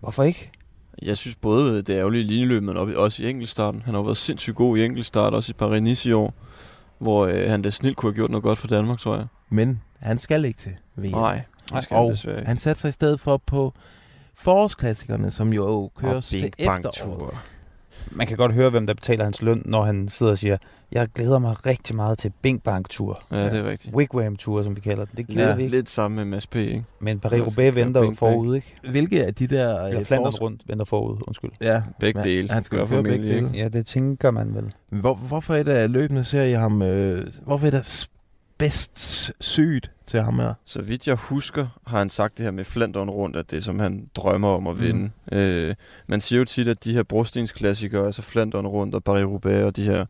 hvorfor 0.00 0.22
ikke? 0.22 0.50
jeg 1.02 1.16
synes 1.16 1.36
både 1.36 1.82
det 1.82 1.90
ærgerlige 1.90 2.24
linjeløb, 2.24 2.62
men 2.62 2.76
også 2.76 3.22
i 3.22 3.30
enkeltstarten. 3.30 3.82
Han 3.84 3.94
har 3.94 4.00
jo 4.00 4.04
været 4.04 4.16
sindssygt 4.16 4.56
god 4.56 4.76
i 4.76 4.84
enkeltstart, 4.84 5.34
også 5.34 5.52
i 5.52 5.54
Paris-Nice 5.62 6.08
i 6.08 6.12
år, 6.12 6.34
hvor 6.98 7.26
øh, 7.26 7.50
han 7.50 7.62
da 7.62 7.70
snilt 7.70 7.96
kunne 7.96 8.10
have 8.10 8.14
gjort 8.16 8.30
noget 8.30 8.42
godt 8.42 8.58
for 8.58 8.68
Danmark, 8.68 8.98
tror 8.98 9.16
jeg. 9.16 9.26
Men 9.48 9.82
han 9.98 10.18
skal 10.18 10.44
ikke 10.44 10.58
til 10.58 10.76
VM. 10.96 11.10
Nej, 11.10 11.40
det 11.72 11.82
skal 11.82 11.96
og 11.96 12.02
han 12.02 12.10
desværre 12.10 12.36
ikke. 12.38 12.46
han 12.46 12.56
satte 12.56 12.80
sig 12.80 12.88
i 12.88 12.92
stedet 12.92 13.20
for 13.20 13.36
på 13.36 13.74
forårsklassikerne, 14.34 15.30
som 15.30 15.52
jo 15.52 15.90
køres 15.96 16.26
til 16.26 16.40
Bing 16.40 16.54
Bang 16.68 16.86
efteråret. 16.86 17.38
Man 18.10 18.26
kan 18.26 18.36
godt 18.36 18.52
høre, 18.52 18.70
hvem 18.70 18.86
der 18.86 18.94
betaler 18.94 19.24
hans 19.24 19.42
løn, 19.42 19.62
når 19.64 19.82
han 19.84 20.08
sidder 20.08 20.32
og 20.32 20.38
siger, 20.38 20.56
jeg 20.92 21.08
glæder 21.14 21.38
mig 21.38 21.66
rigtig 21.66 21.96
meget 21.96 22.18
til 22.18 22.32
Bing 22.42 22.62
Bang 22.62 22.88
Tour. 22.90 23.22
Ja, 23.30 23.44
det 23.50 23.54
er 23.58 23.70
rigtigt. 23.70 23.94
Wigwam 23.94 24.36
Tour, 24.36 24.62
som 24.62 24.76
vi 24.76 24.80
kalder 24.80 25.04
den. 25.04 25.16
Det 25.16 25.26
glæder 25.26 25.48
Ja, 25.48 25.54
vi 25.56 25.62
ikke. 25.62 25.76
lidt 25.76 25.90
sammen 25.90 26.16
med 26.16 26.24
Mads 26.24 26.46
P, 26.46 26.56
ikke? 26.56 26.84
Men 27.00 27.20
Paris-Roubaix 27.26 27.74
venter 27.74 28.00
jo 28.00 28.14
forud, 28.16 28.54
ikke? 28.56 28.74
Hvilke 28.90 29.24
af 29.26 29.34
de 29.34 29.46
der... 29.46 29.84
Eller 29.84 30.00
øh, 30.00 30.06
Flandern 30.06 30.32
forårs- 30.32 30.40
rundt 30.40 30.62
venter 30.66 30.84
forud, 30.84 31.16
undskyld. 31.26 31.50
Ja, 31.60 31.82
Begge 32.00 32.18
men 32.18 32.28
dele. 32.28 32.50
Han 32.50 32.64
skal 32.64 32.78
jo 32.78 32.86
køre 32.86 33.02
begge 33.02 33.26
dele. 33.26 33.34
ikke? 33.36 33.50
Ja, 33.54 33.68
det 33.68 33.86
tænker 33.86 34.30
man 34.30 34.54
vel. 34.54 34.72
Hvor, 35.00 35.14
hvorfor 35.14 35.54
er 35.54 35.62
det 35.62 35.72
af 35.72 35.92
løbende 35.92 36.24
ser 36.24 36.42
I 36.42 36.52
ham... 36.52 36.82
Øh, 36.82 37.26
hvorfor 37.46 37.66
er 37.66 37.70
det 37.70 38.08
bedst 38.58 39.32
sygt 39.40 39.90
til 40.06 40.20
ham 40.20 40.38
her? 40.38 40.54
Så 40.64 40.82
vidt 40.82 41.08
jeg 41.08 41.14
husker, 41.14 41.66
har 41.86 41.98
han 41.98 42.10
sagt 42.10 42.36
det 42.38 42.44
her 42.44 42.50
med 42.50 42.64
Flandern 42.64 43.10
rundt, 43.10 43.36
at 43.36 43.50
det 43.50 43.56
er 43.56 43.60
som 43.60 43.78
han 43.78 44.10
drømmer 44.14 44.48
om 44.48 44.66
at 44.66 44.80
vinde. 44.80 45.10
Mm. 45.32 45.38
Øh, 45.38 45.74
man 46.06 46.20
siger 46.20 46.38
jo 46.38 46.44
tit, 46.44 46.68
at 46.68 46.84
de 46.84 46.92
her 46.92 47.02
brostensklassikere, 47.02 48.06
altså 48.06 48.22
Flandern 48.22 48.66
rundt 48.66 48.94
og 48.94 49.02
Paris-Roubaix 49.08 49.64
og 49.64 49.76
de 49.76 49.84
her, 49.84 50.06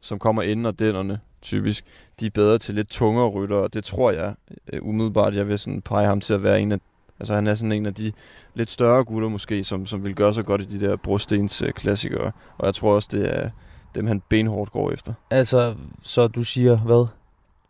som 0.00 0.18
kommer 0.18 0.42
inden 0.42 0.66
og 0.66 0.78
dennerne 0.78 1.20
typisk, 1.42 1.84
de 2.20 2.26
er 2.26 2.30
bedre 2.30 2.58
til 2.58 2.74
lidt 2.74 2.88
tungere 2.88 3.28
rytter, 3.28 3.56
og 3.56 3.74
det 3.74 3.84
tror 3.84 4.10
jeg 4.10 4.34
øh, 4.72 4.80
umiddelbart, 4.82 5.34
jeg 5.34 5.48
vil 5.48 5.58
sådan 5.58 5.82
pege 5.82 6.06
ham 6.06 6.20
til 6.20 6.34
at 6.34 6.42
være 6.42 6.60
en 6.60 6.72
af, 6.72 6.78
altså 7.20 7.34
han 7.34 7.46
er 7.46 7.54
sådan 7.54 7.72
en 7.72 7.86
af 7.86 7.94
de 7.94 8.12
lidt 8.54 8.70
større 8.70 9.04
gutter 9.04 9.28
måske, 9.28 9.64
som, 9.64 9.86
som 9.86 10.04
vil 10.04 10.14
gøre 10.14 10.34
sig 10.34 10.44
godt 10.44 10.60
i 10.60 10.64
de 10.64 10.86
der 10.86 10.96
brostensklassikere, 10.96 12.32
og 12.58 12.66
jeg 12.66 12.74
tror 12.74 12.94
også, 12.94 13.08
det 13.12 13.34
er 13.34 13.50
dem, 13.94 14.06
han 14.06 14.22
benhårdt 14.28 14.72
går 14.72 14.90
efter. 14.90 15.12
Altså, 15.30 15.74
så 16.02 16.26
du 16.26 16.44
siger 16.44 16.76
hvad? 16.76 17.06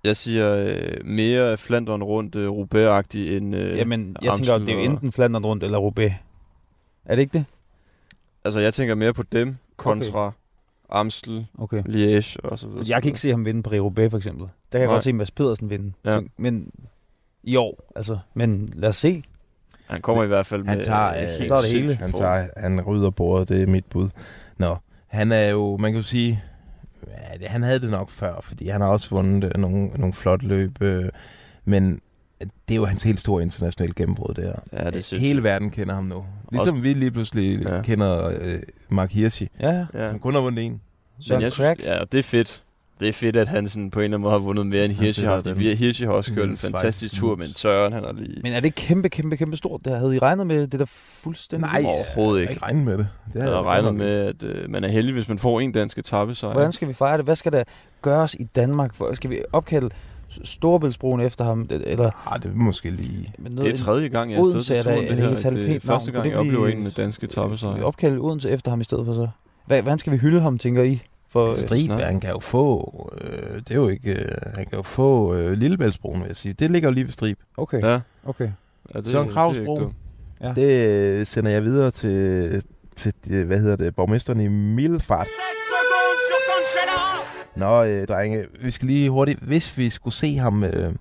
Jeg 0.05 0.17
siger 0.17 0.55
øh, 0.55 1.05
mere 1.07 1.57
Flandern 1.57 2.03
rundt 2.03 2.37
øh, 2.37 2.51
Roubaix-agtig 2.51 3.19
end 3.37 3.57
øh, 3.57 3.79
Jamen, 3.79 4.17
jeg 4.23 4.35
tænker, 4.37 4.53
Amstel 4.55 4.61
det 4.61 4.69
er 4.69 4.73
jo 4.73 4.79
og- 4.79 4.85
enten 4.87 5.13
Flandern 5.13 5.45
rundt 5.47 5.65
eller 5.65 5.79
Roubaix. 5.79 6.13
Er 7.05 7.15
det 7.15 7.23
ikke 7.23 7.33
det? 7.39 7.45
Altså, 8.45 8.61
jeg 8.61 8.75
tænker 8.75 8.95
mere 8.95 9.13
på 9.13 9.23
dem 9.23 9.57
kontra 9.77 10.27
okay. 10.27 10.37
Amstel, 10.91 11.47
Okay. 11.59 11.83
Liège 11.83 12.37
og 12.45 12.59
så 12.59 12.69
videre. 12.69 12.85
Jeg 12.89 13.03
kan 13.03 13.09
ikke 13.09 13.21
se 13.21 13.31
ham 13.31 13.45
vinde 13.45 13.63
på 13.63 13.71
Roubaix 13.71 14.11
for 14.11 14.19
eksempel. 14.19 14.43
Der 14.43 14.51
kan 14.79 14.81
jeg 14.81 14.87
Nej. 14.87 14.95
godt 14.95 15.05
se 15.05 15.13
Mads 15.13 15.31
Pedersen 15.31 15.71
vinde. 15.71 15.93
Ja. 16.05 16.11
Så- 16.11 16.25
Men 16.37 16.71
i 17.43 17.57
år, 17.57 17.93
altså. 17.97 18.19
Men 18.35 18.69
lad 18.73 18.89
os 18.89 18.97
se. 18.97 19.23
Han 19.87 20.01
kommer 20.01 20.25
i 20.25 20.27
hvert 20.27 20.47
fald 20.47 20.67
Han 20.67 20.77
med 20.77 20.85
tager, 20.85 21.09
øh, 21.09 21.23
øh, 21.23 21.29
helt 21.39 21.49
tager 21.49 21.61
det 21.63 21.71
hele. 21.71 21.95
Han, 21.95 22.13
tager, 22.13 22.47
han 22.57 22.81
rydder 22.81 23.11
bordet, 23.11 23.49
det 23.49 23.63
er 23.63 23.67
mit 23.67 23.85
bud. 23.85 24.09
Nå, 24.59 24.77
han 25.07 25.33
er 25.33 25.49
jo, 25.49 25.77
man 25.77 25.93
kan 25.93 26.01
jo 26.01 26.07
sige, 26.07 26.43
ja, 27.09 27.39
det- 27.39 27.47
han 27.49 27.63
havde 27.63 27.81
det 27.81 27.91
nok 27.91 28.11
før, 28.11 28.41
fordi 28.43 28.69
han 28.69 28.81
har 28.81 28.89
også 28.89 29.11
vundet 29.11 29.45
øh, 29.45 29.61
nogle, 29.61 29.87
nogle 29.89 30.15
flotte 30.15 30.47
løb, 30.47 30.83
øh, 30.83 31.05
men 31.65 32.01
det 32.41 32.75
er 32.75 32.77
jo 32.77 32.85
hans 32.85 33.03
helt 33.03 33.21
store 33.21 33.43
internationale 33.43 33.95
gennembrud 33.97 34.35
der. 34.35 34.53
Ja, 34.73 34.91
det 34.91 35.05
synes 35.05 35.21
Hele 35.23 35.37
jeg. 35.37 35.45
verden 35.45 35.71
kender 35.71 35.95
ham 35.95 36.05
nu. 36.05 36.25
Ligesom 36.53 36.83
vi 36.83 36.93
lige 36.93 37.11
pludselig 37.11 37.61
Ja. 37.63 37.83
kender 37.83 38.29
øh, 38.29 38.59
Mark 38.89 39.11
Hirschi, 39.13 39.49
Ja, 39.61 39.87
ja. 39.95 40.09
Som 40.09 40.19
kun 40.19 40.35
har 40.35 40.41
vundet 40.41 40.65
en. 40.65 40.81
Men 41.29 41.41
jeg 41.43 41.53
Crack. 41.53 41.81
synes, 41.81 41.95
ja, 41.97 42.05
det 42.13 42.19
er 42.19 42.23
fedt. 42.23 42.64
Det 43.01 43.09
er 43.09 43.13
fedt, 43.13 43.37
at 43.37 43.49
han 43.49 43.69
sådan 43.69 43.91
på 43.91 44.01
en 44.01 44.05
eller 44.05 44.17
anden 44.17 44.23
måde 44.23 44.33
har 44.33 44.39
vundet 44.39 44.67
mere 44.67 44.85
end 44.85 44.93
Hirschi 44.93 45.23
det 45.27 45.31
har. 45.47 45.75
Hirschi 45.75 46.05
har 46.05 46.13
også 46.13 46.33
gjort 46.35 46.49
en 46.49 46.57
fantastisk 46.57 47.15
tur, 47.15 47.37
men 47.37 47.47
Søren 47.49 47.93
han 47.93 48.05
har 48.05 48.13
lige... 48.13 48.41
Men 48.43 48.53
er 48.53 48.61
det 48.61 48.75
kæmpe, 48.75 49.09
kæmpe, 49.09 49.37
kæmpe 49.37 49.57
stort? 49.57 49.81
Det 49.85 49.99
havde 49.99 50.17
I 50.17 50.19
regnet 50.19 50.47
med 50.47 50.67
det 50.67 50.81
der 50.81 50.87
fuldstændig? 50.89 51.71
Nej, 51.71 51.83
overhovedet 51.87 52.43
jeg 52.43 52.51
ikke. 52.51 52.61
har 52.63 52.69
ikke 52.69 52.77
regnet 52.79 52.85
med 52.85 52.99
det. 52.99 53.09
det 53.33 53.35
jeg 53.35 53.43
havde 53.43 53.63
regnet 53.63 53.95
med, 53.95 54.07
at 54.21 54.43
øh, 54.45 54.71
man 54.71 54.85
er 54.85 54.89
heldig, 54.89 55.15
hvis 55.15 55.29
man 55.29 55.39
får 55.39 55.61
en 55.61 55.73
dansk 55.73 55.99
etape, 55.99 56.35
så 56.35 56.53
Hvordan 56.53 56.73
skal 56.73 56.89
vi 56.89 56.93
fejre 56.93 57.17
det? 57.17 57.25
Hvad 57.25 57.37
skal 57.37 57.53
der 57.53 57.65
gøres 58.03 58.35
i 58.35 58.45
Danmark? 58.45 58.95
For, 58.95 59.15
skal 59.15 59.31
vi 59.31 59.41
opkalde 59.53 59.89
Storebæltsbroen 60.45 61.21
efter 61.21 61.45
ham? 61.45 61.67
Det- 61.67 61.83
Eller 61.87 62.33
Ah, 62.33 62.43
det 62.43 62.51
er 62.51 62.55
måske 62.55 62.91
lige... 62.91 63.33
med 63.39 63.51
Det 63.51 63.73
er 63.73 63.77
tredje 63.77 64.09
gang, 64.09 64.31
jeg 64.31 64.37
er 64.39 64.43
Odense 64.43 64.59
afsted 64.59 64.77
til 64.77 64.85
der- 64.85 64.95
turen, 64.95 65.05
er 65.05 65.09
det 65.09 65.19
det 65.19 65.45
her. 65.45 65.51
Det 65.51 65.67
pænt 65.67 65.83
er 65.85 65.87
første 65.87 66.13
gang, 66.13 66.29
jeg 66.31 66.37
oplever 66.39 66.69
en 66.69 66.83
med 66.83 66.91
dansk 66.91 67.25
etape, 67.25 67.51
vi 67.77 67.83
opkalde 67.83 68.19
Odense 68.19 68.51
efter 68.51 68.71
ham 68.71 68.81
i 68.81 68.85
stedet 68.85 69.07
for 69.07 69.15
så? 69.15 69.29
Hvad, 69.67 69.83
hvordan 69.83 69.99
skal 69.99 70.13
vi 70.13 70.19
hylde 70.19 70.41
ham, 70.41 70.59
tænker 70.59 70.83
I? 70.83 71.03
For, 71.35 71.49
øh, 71.49 71.57
Strib, 71.57 71.91
han 71.91 72.21
kan 72.21 72.31
jo 72.31 72.39
få... 72.41 73.13
Øh, 73.21 73.57
det 73.57 73.71
er 73.71 73.75
jo 73.75 73.89
ikke... 73.89 74.11
Øh, 74.13 74.29
han 74.55 74.67
kan 74.67 74.77
jo 74.77 74.83
få 74.83 75.35
øh, 75.35 75.53
Lillebæltsbroen, 75.53 76.21
vil 76.21 76.27
jeg 76.27 76.37
sige. 76.37 76.53
Det 76.53 76.71
ligger 76.71 76.89
jo 76.89 76.93
lige 76.95 77.05
ved 77.05 77.13
Strib. 77.13 77.39
okay, 77.57 77.83
Ja, 77.83 78.01
okay. 78.25 78.51
ja 78.95 78.99
det, 79.01 79.11
Søren 79.11 79.27
det 79.27 79.35
Kraus 79.35 79.57
ikke 79.57 79.65
bro. 79.67 79.77
dumt. 79.77 79.95
Ja. 80.41 80.53
Det 80.57 80.89
øh, 81.21 81.27
sender 81.27 81.51
jeg 81.51 81.65
videre 81.65 81.91
til, 81.91 82.63
til 82.97 83.13
øh, 83.31 83.47
hvad 83.47 83.59
hedder 83.59 83.77
det, 83.77 83.95
borgmesteren 83.95 84.41
i 84.41 84.49
Middelfart. 84.49 85.27
7 85.27 85.33
secondes 85.71 86.21
sur 86.29 86.39
Cancellara 86.51 87.85
Nå, 87.85 87.85
øh, 87.85 88.07
drenge, 88.09 88.47
vi 88.63 88.71
skal 88.71 88.87
lige 88.89 89.11
hurtigt... 89.11 89.41
Hvis 89.41 89.79
vi 89.79 89.91
skulle 89.91 90.15
se 90.15 90.37
ham 90.37 90.65
øh, 90.65 90.93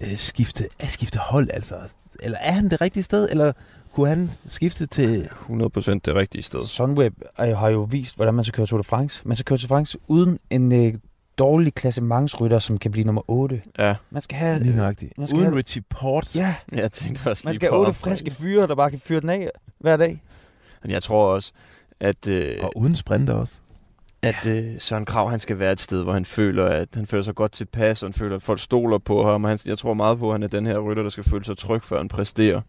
øh, 0.00 0.16
skifte, 0.16 0.68
skifte 0.84 1.18
hold, 1.18 1.48
altså... 1.52 1.74
Eller 2.22 2.38
er 2.38 2.52
han 2.52 2.68
det 2.70 2.80
rigtige 2.80 3.02
sted, 3.02 3.28
eller 3.30 3.52
kunne 3.98 4.08
han 4.08 4.30
skifte 4.46 4.86
til... 4.86 5.28
100% 5.48 5.90
det 6.04 6.14
rigtige 6.14 6.42
sted. 6.42 6.62
Sunweb 6.62 7.14
er, 7.38 7.54
har 7.56 7.68
jo 7.68 7.80
vist, 7.90 8.16
hvordan 8.16 8.34
man 8.34 8.44
skal 8.44 8.52
køre 8.54 8.66
Tour 8.66 8.78
de 8.78 8.84
France. 8.84 9.22
Man 9.24 9.36
skal 9.36 9.44
køre 9.44 9.58
Tour 9.58 9.64
de 9.66 9.68
France 9.68 9.98
uden 10.08 10.38
en 10.50 10.86
øh, 10.86 10.94
dårlig 11.38 11.74
klassementsrytter, 11.74 12.58
som 12.58 12.78
kan 12.78 12.90
blive 12.90 13.04
nummer 13.04 13.22
8. 13.30 13.62
Ja, 13.78 13.94
Man 14.10 14.22
skal 14.22 14.36
have... 14.38 14.58
Lige 14.58 14.76
nøjagtigt. 14.76 15.18
man 15.18 15.26
skal 15.26 15.36
Uden 15.36 15.46
have- 15.46 15.58
Richie 15.58 15.82
Port. 15.90 16.36
Ja, 16.36 16.54
jeg 16.72 16.92
tænkte 16.92 17.30
også 17.30 17.42
man 17.46 17.54
skal 17.54 17.70
have 17.70 17.80
otte 17.80 17.92
friske 17.92 18.30
fyre, 18.30 18.66
der 18.66 18.74
bare 18.74 18.90
kan 18.90 18.98
fyre 18.98 19.20
den 19.20 19.28
af 19.30 19.48
hver 19.78 19.96
dag. 19.96 20.22
Men 20.82 20.90
jeg 20.90 21.02
tror 21.02 21.32
også, 21.34 21.52
at, 22.00 22.28
øh, 22.28 22.56
Og 22.62 22.72
uden 22.76 22.96
sprinter 22.96 23.34
også. 23.34 23.60
at 24.22 24.46
øh, 24.46 24.64
Søren 24.78 25.04
Krav, 25.04 25.30
han 25.30 25.40
skal 25.40 25.58
være 25.58 25.72
et 25.72 25.80
sted, 25.80 26.02
hvor 26.02 26.12
han 26.12 26.24
føler, 26.24 26.64
at 26.66 26.88
han 26.94 27.06
føler 27.06 27.22
sig 27.22 27.34
godt 27.34 27.52
tilpas, 27.52 28.02
og 28.02 28.06
han 28.06 28.14
føler, 28.14 28.36
at 28.36 28.42
folk 28.42 28.60
stoler 28.60 28.98
på 28.98 29.30
ham. 29.30 29.44
Og 29.44 29.50
han, 29.50 29.58
jeg 29.66 29.78
tror 29.78 29.94
meget 29.94 30.18
på, 30.18 30.28
at 30.30 30.34
han 30.34 30.42
er 30.42 30.46
den 30.48 30.66
her 30.66 30.78
rytter, 30.78 31.02
der 31.02 31.10
skal 31.10 31.24
føle 31.24 31.44
sig 31.44 31.58
tryg, 31.58 31.82
før 31.84 31.96
han 31.98 32.08
præsterer. 32.08 32.60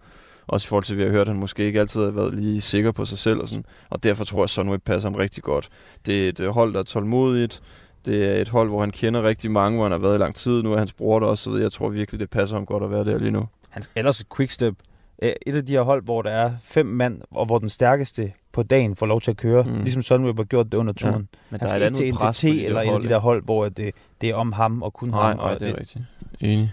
Også 0.49 0.65
i 0.65 0.69
forhold 0.69 0.83
til, 0.83 0.93
at 0.93 0.97
vi 0.97 1.03
har 1.03 1.09
hørt, 1.09 1.21
at 1.21 1.27
han 1.27 1.37
måske 1.39 1.63
ikke 1.65 1.79
altid 1.79 2.03
har 2.03 2.11
været 2.11 2.35
lige 2.35 2.61
sikker 2.61 2.91
på 2.91 3.05
sig 3.05 3.17
selv. 3.17 3.39
Og, 3.41 3.47
sådan. 3.49 3.65
og 3.89 4.03
derfor 4.03 4.23
tror 4.23 4.37
jeg, 4.37 4.43
at 4.43 4.49
Sunweb 4.49 4.83
passer 4.83 5.09
ham 5.09 5.15
rigtig 5.15 5.43
godt. 5.43 5.69
Det 6.05 6.25
er 6.25 6.29
et 6.29 6.39
øh, 6.39 6.49
hold, 6.49 6.73
der 6.73 6.79
er 6.79 6.83
tålmodigt. 6.83 7.61
Det 8.05 8.25
er 8.37 8.41
et 8.41 8.49
hold, 8.49 8.69
hvor 8.69 8.79
han 8.79 8.91
kender 8.91 9.23
rigtig 9.23 9.51
mange, 9.51 9.75
hvor 9.75 9.85
han 9.85 9.91
har 9.91 9.99
været 9.99 10.15
i 10.15 10.17
lang 10.17 10.35
tid. 10.35 10.63
Nu 10.63 10.73
er 10.73 10.77
hans 10.77 10.93
bror 10.93 11.19
der 11.19 11.27
også, 11.27 11.43
så 11.43 11.57
jeg 11.57 11.71
tror 11.71 11.89
virkelig, 11.89 12.19
det 12.19 12.29
passer 12.29 12.55
ham 12.55 12.65
godt 12.65 12.83
at 12.83 12.91
være 12.91 13.03
der 13.05 13.17
lige 13.17 13.31
nu. 13.31 13.45
Han 13.69 13.81
skal 13.81 13.99
ellers 13.99 14.23
Quickstep 14.35 14.75
øh, 15.21 15.31
et 15.47 15.55
af 15.55 15.65
de 15.65 15.73
her 15.73 15.81
hold, 15.81 16.03
hvor 16.03 16.21
der 16.21 16.29
er 16.31 16.51
fem 16.63 16.85
mand, 16.85 17.21
og 17.31 17.45
hvor 17.45 17.59
den 17.59 17.69
stærkeste 17.69 18.31
på 18.53 18.63
dagen 18.63 18.95
får 18.95 19.05
lov 19.05 19.21
til 19.21 19.31
at 19.31 19.37
køre, 19.37 19.63
Mm. 19.63 19.81
ligesom 19.81 20.01
Sunweb 20.01 20.37
har 20.37 20.43
gjort 20.43 20.65
det 20.71 20.77
under 20.77 20.93
Ja. 21.03 21.11
turen. 21.11 21.27
Men 21.49 21.59
Han 21.59 21.59
der 21.59 21.65
er 21.65 21.69
skal 21.69 21.81
et 21.93 21.99
ikke 21.99 22.17
til 22.17 22.29
NTT 22.29 22.65
eller 22.65 22.81
en 22.81 22.87
af 22.87 22.93
hold, 22.93 23.03
de 23.03 23.09
der 23.09 23.19
hold, 23.19 23.43
hvor 23.43 23.69
det, 23.69 23.91
det 24.21 24.29
er 24.29 24.35
om 24.35 24.51
ham 24.51 24.81
og 24.83 24.93
kun 24.93 25.09
Nej, 25.09 25.27
ham. 25.27 25.37
nej, 25.37 25.53
og 25.53 25.59
det 25.59 25.69
er 25.69 25.79
rigtigt. 25.79 26.03
Enig. 26.39 26.71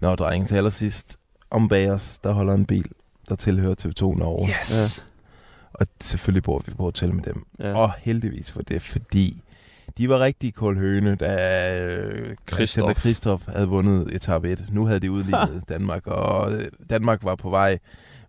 Nå, 0.00 0.14
drenge, 0.14 0.46
til 0.46 0.54
allersidst. 0.56 1.18
Om 1.50 1.68
bag 1.68 1.90
os, 1.90 2.18
der 2.18 2.32
holder 2.32 2.54
en 2.54 2.66
bil, 2.66 2.84
der 3.28 3.34
tilhører 3.34 3.74
TV2 3.80 4.18
Norge. 4.18 4.48
Yes. 4.60 5.04
Og 5.72 5.86
selvfølgelig 6.00 6.42
bor 6.42 6.62
vi 6.66 6.72
på 6.72 6.82
hotel 6.82 7.14
med 7.14 7.22
dem. 7.22 7.46
Ja. 7.58 7.68
Ja. 7.68 7.74
Og 7.76 7.92
heldigvis 7.98 8.50
for 8.50 8.62
det, 8.62 8.82
fordi 8.82 9.40
de 9.98 10.08
var 10.08 10.20
rigtig 10.20 10.54
kold 10.54 10.78
høne, 10.78 11.14
da 11.14 11.36
øh, 11.96 12.36
Christian 12.52 12.86
og 12.86 12.94
Christoph. 12.94 13.42
Havde 13.48 13.68
vundet 13.68 14.14
etape 14.14 14.50
1. 14.52 14.66
Nu 14.70 14.86
havde 14.86 15.00
de 15.00 15.10
udlignet 15.10 15.62
Danmark, 15.68 16.06
og 16.06 16.52
øh, 16.52 16.66
Danmark 16.90 17.24
var 17.24 17.34
på 17.34 17.50
vej 17.50 17.78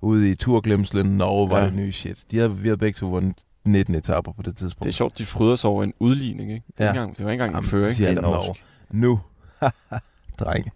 ud 0.02 0.24
i 0.24 0.36
turglemslen. 0.36 1.06
Norge 1.18 1.50
var 1.50 1.58
Ja. 1.58 1.64
ja. 1.64 1.70
det 1.70 1.76
nye 1.76 1.92
shit. 1.92 2.24
De 2.32 2.38
havde, 2.38 2.56
vi 2.58 2.68
havde 2.68 2.78
begge 2.78 2.98
to 2.98 3.08
vundet 3.10 3.36
19 3.66 3.96
etaper 3.96 4.32
på 4.32 4.42
det 4.42 4.58
tidspunkt. 4.58 4.84
Det 4.84 4.90
er 4.90 4.94
sjovt, 4.94 5.18
de 5.18 5.26
fryder 5.26 5.56
sig 5.56 5.70
over 5.70 5.84
en 5.84 5.94
udligning, 6.00 6.52
ikke? 6.52 6.64
Ja. 6.80 6.84
Ja. 6.84 6.90
Engang, 6.90 7.18
det 7.18 7.26
var 7.26 7.32
ikke 7.32 7.44
engang 7.44 7.64
en 7.64 7.70
fører, 7.70 7.88
det 7.90 8.00
ikke? 8.00 8.22
Det 8.22 8.26
er. 8.28 8.54
Nu. 8.92 9.20
Drenge. 10.40 10.72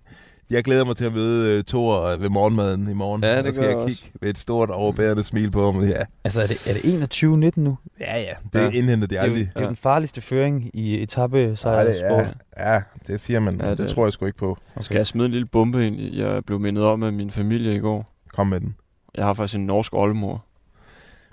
Jeg 0.49 0.63
glæder 0.63 0.85
mig 0.85 0.95
til 0.95 1.05
at 1.05 1.13
møde 1.13 1.57
uh, 1.57 1.63
Thor 1.63 2.01
øh, 2.03 2.21
ved 2.21 2.29
morgenmaden 2.29 2.89
i 2.89 2.93
morgen. 2.93 3.23
Ja, 3.23 3.37
det 3.37 3.45
Der 3.45 3.51
skal 3.51 3.65
jeg 3.65 3.77
jeg 3.77 3.87
kigge 3.87 4.03
med 4.21 4.29
et 4.29 4.37
stort 4.37 4.69
overbærende 4.69 5.23
smil 5.23 5.51
på 5.51 5.71
ham. 5.71 5.81
Ja, 5.83 6.03
Altså, 6.23 6.41
er 6.41 6.47
det, 6.47 6.67
er 6.67 6.73
det 6.73 7.53
21-19 7.57 7.59
nu? 7.61 7.77
ja, 7.99 8.19
ja. 8.21 8.33
det 8.53 8.59
Ja. 8.61 8.69
indhenter 8.69 9.07
de 9.07 9.15
Det 9.15 9.21
er, 9.23 9.27
jo, 9.27 9.35
det 9.35 9.49
er 9.55 9.67
den 9.67 9.75
farligste 9.75 10.21
føring 10.21 10.69
i 10.73 11.03
etape 11.03 11.57
Ja, 11.65 11.81
ja, 11.81 12.29
ja, 12.73 12.81
det 13.07 13.19
siger 13.19 13.39
man. 13.39 13.61
Ja, 13.61 13.69
det, 13.69 13.77
det- 13.77 13.89
tror 13.89 14.05
jeg 14.05 14.13
sgu 14.13 14.25
ikke 14.25 14.37
på. 14.37 14.57
Skal 14.81 14.95
jeg 14.97 15.07
smide 15.07 15.25
en 15.25 15.31
lille 15.31 15.45
bombe 15.47 15.87
ind? 15.87 15.99
Jeg 15.99 16.45
blev 16.45 16.59
mindet 16.59 16.83
om 16.83 17.03
af 17.03 17.13
min 17.13 17.31
familie 17.31 17.75
i 17.75 17.79
går. 17.79 18.13
Kom 18.33 18.47
med 18.47 18.59
den. 18.59 18.75
Jeg 19.15 19.25
har 19.25 19.33
faktisk 19.33 19.55
en 19.57 19.65
norsk 19.65 19.93
oldemor. 19.93 20.45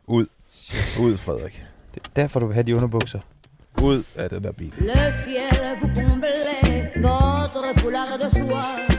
Ud, 0.06 0.26
Frederik. 1.16 1.64
Det 1.94 2.00
er 2.06 2.11
derfor, 2.16 2.40
du 2.40 2.46
vil 2.46 2.54
have 2.54 2.62
de 2.64 2.76
underbukser. 2.76 3.18
Ud 3.82 4.02
af 4.16 4.30
den 4.30 4.44
der 4.44 4.52
bil. 4.52 4.73
Le 4.78 4.92
ciel 5.25 5.76
vous 5.80 5.94
comblait, 5.96 6.90
votre 6.96 7.80
foulard 7.80 8.20
de 8.20 8.30
soie. 8.30 8.96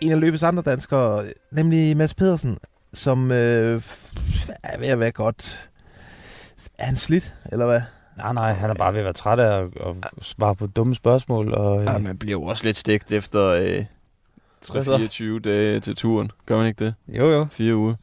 En 0.00 0.12
af 0.12 0.20
løbets 0.20 0.42
andre 0.42 0.62
danskere, 0.62 1.24
nemlig 1.50 1.96
Mads 1.96 2.14
Pedersen, 2.14 2.58
som 2.92 3.32
øh, 3.32 3.82
er 4.62 4.78
ved 4.78 4.86
at 4.88 5.00
være 5.00 5.12
godt... 5.12 5.68
Er 6.78 6.84
han 6.84 6.96
slidt, 6.96 7.34
eller 7.52 7.66
hvad? 7.66 7.80
Nej, 8.16 8.32
nej, 8.32 8.52
han 8.52 8.70
er 8.70 8.74
bare 8.74 8.92
ved 8.92 9.00
at 9.00 9.04
være 9.04 9.12
træt 9.12 9.38
af 9.38 9.62
at, 9.62 9.68
at 9.86 9.94
svare 10.22 10.54
på 10.56 10.66
dumme 10.66 10.94
spørgsmål. 10.94 11.54
Og, 11.54 11.84
Ja, 11.84 11.92
ja, 11.92 11.98
man 11.98 12.18
bliver 12.18 12.32
jo 12.32 12.42
også 12.42 12.64
lidt 12.64 12.76
stegt 12.76 13.12
efter 13.12 13.42
øh, 13.46 13.84
Hvad 14.72 14.84
så? 14.84 15.36
3-24 15.38 15.38
dage 15.40 15.80
til 15.80 15.96
turen. 15.96 16.30
Gør 16.46 16.56
man 16.56 16.66
ikke 16.66 16.84
det? 16.84 16.94
jo, 17.08 17.30
jo. 17.30 17.46
Fire 17.50 17.76
uger. 17.76 17.94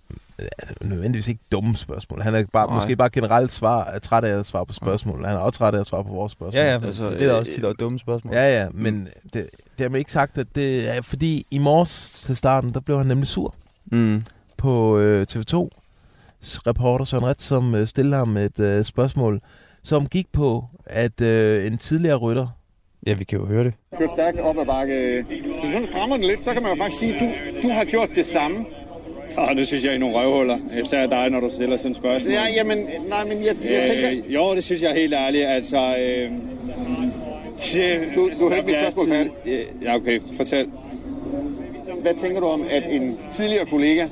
Nødvendigvis 0.82 1.28
ikke 1.28 1.42
dumme 1.52 1.76
spørgsmål. 1.76 2.22
Han 2.22 2.36
er 2.36 2.44
bare, 2.54 2.68
Nej. 2.68 2.76
måske 2.76 2.96
bare 2.96 3.10
generelt 3.10 3.52
svar, 3.52 3.84
er 3.86 4.00
træt 4.00 4.24
af 4.24 4.40
at 4.40 4.46
svare 4.46 4.66
på 4.66 4.74
spørgsmål. 4.74 5.26
Han 5.26 5.36
er 5.36 5.40
også 5.40 5.58
træt 5.58 5.76
af 5.76 5.80
at 5.80 5.86
svare 5.86 6.04
på 6.04 6.10
vores 6.14 6.32
spørgsmål. 6.32 6.62
Ja, 6.64 6.72
ja, 6.72 6.78
men 6.80 6.86
Altså, 6.88 7.10
det 7.10 7.22
er 7.22 7.28
da 7.28 7.34
også 7.34 7.52
øh, 7.52 7.56
tit 7.56 7.66
og 7.66 7.80
dumme 7.80 8.00
spørgsmål. 8.00 8.34
Ja, 8.34 8.62
ja, 8.62 8.68
men 8.74 9.08
det, 9.34 9.48
det 9.78 9.92
har 9.92 9.98
ikke 9.98 10.12
sagt, 10.12 10.38
at 10.38 10.48
det 10.56 10.98
er 10.98 11.02
fordi 11.02 11.46
i 11.52 11.58
morges 11.58 12.12
til 12.26 12.36
starten, 12.36 12.74
der 12.74 12.80
blev 12.80 12.98
han 12.98 13.08
nemlig 13.08 13.28
sur 13.28 13.56
Mm. 13.86 14.24
på 14.58 15.00
øh, 15.00 15.26
TV2. 15.32 15.70
Reporter 16.68 17.06
Søren 17.06 17.26
Ret, 17.26 17.42
som 17.42 17.76
øh, 17.76 17.88
stillede 17.88 18.16
ham 18.16 18.38
et 18.38 18.60
øh, 18.60 18.84
spørgsmål, 18.84 19.42
som 19.84 20.08
gik 20.08 20.28
på, 20.32 20.66
at 20.86 21.22
øh, 21.22 21.68
en 21.68 21.78
tidligere 21.78 22.16
rytter, 22.18 22.48
Ja, 23.08 23.14
vi 23.14 23.24
kan 23.24 23.40
jo 23.40 23.46
høre 23.46 23.64
det. 23.64 23.74
kørt 23.98 24.10
stærkt 24.16 24.40
op 24.40 24.58
ad 24.58 24.66
bakke. 24.66 25.24
Hvis 25.28 25.42
du 25.82 25.88
strammer 25.92 26.16
den 26.18 26.26
lidt, 26.26 26.44
så 26.44 26.54
kan 26.54 26.62
man 26.64 26.72
jo 26.72 26.84
faktisk 26.84 27.00
sige, 27.00 27.16
at 27.16 27.22
du, 27.22 27.68
du 27.68 27.74
har 27.74 27.84
gjort 27.86 28.10
det 28.16 28.26
samme. 28.26 28.66
Ah, 29.38 29.58
det 29.58 29.68
synes 29.68 29.84
jeg 29.86 29.94
er 29.94 29.98
nogle 29.98 30.16
røvhuller. 30.16 30.58
Især 30.86 31.06
dig, 31.06 31.30
når 31.30 31.40
du 31.40 31.50
stiller 31.50 31.78
sådan 31.78 31.92
et 31.92 31.98
spørgsmål. 31.98 32.32
Ja, 32.34 32.42
jamen, 32.56 32.78
nej, 33.10 33.26
men 33.26 33.38
jeg, 33.46 33.56
jeg 33.72 33.90
tænker... 33.90 34.10
Øh, 34.12 34.34
jo, 34.34 34.56
det 34.56 34.64
synes 34.64 34.82
jeg 34.82 34.92
er 34.92 34.96
helt 34.96 35.14
ærligt. 35.14 35.46
Altså, 35.46 35.78
øh, 35.78 36.32
Du- 38.16 38.30
du 38.40 38.50
har 38.50 38.56
ikke 38.56 38.66
mit 38.68 38.76
spørgsmål 38.76 39.08
færdigt. 39.08 39.34
Ja, 39.84 39.96
okay. 39.96 40.20
Fortæl. 40.38 40.68
Hvad 42.02 42.14
tænker 42.14 42.40
du 42.40 42.46
om, 42.46 42.66
at 42.70 42.84
en 42.90 43.18
tidligere 43.32 43.66
kollega 43.66 44.08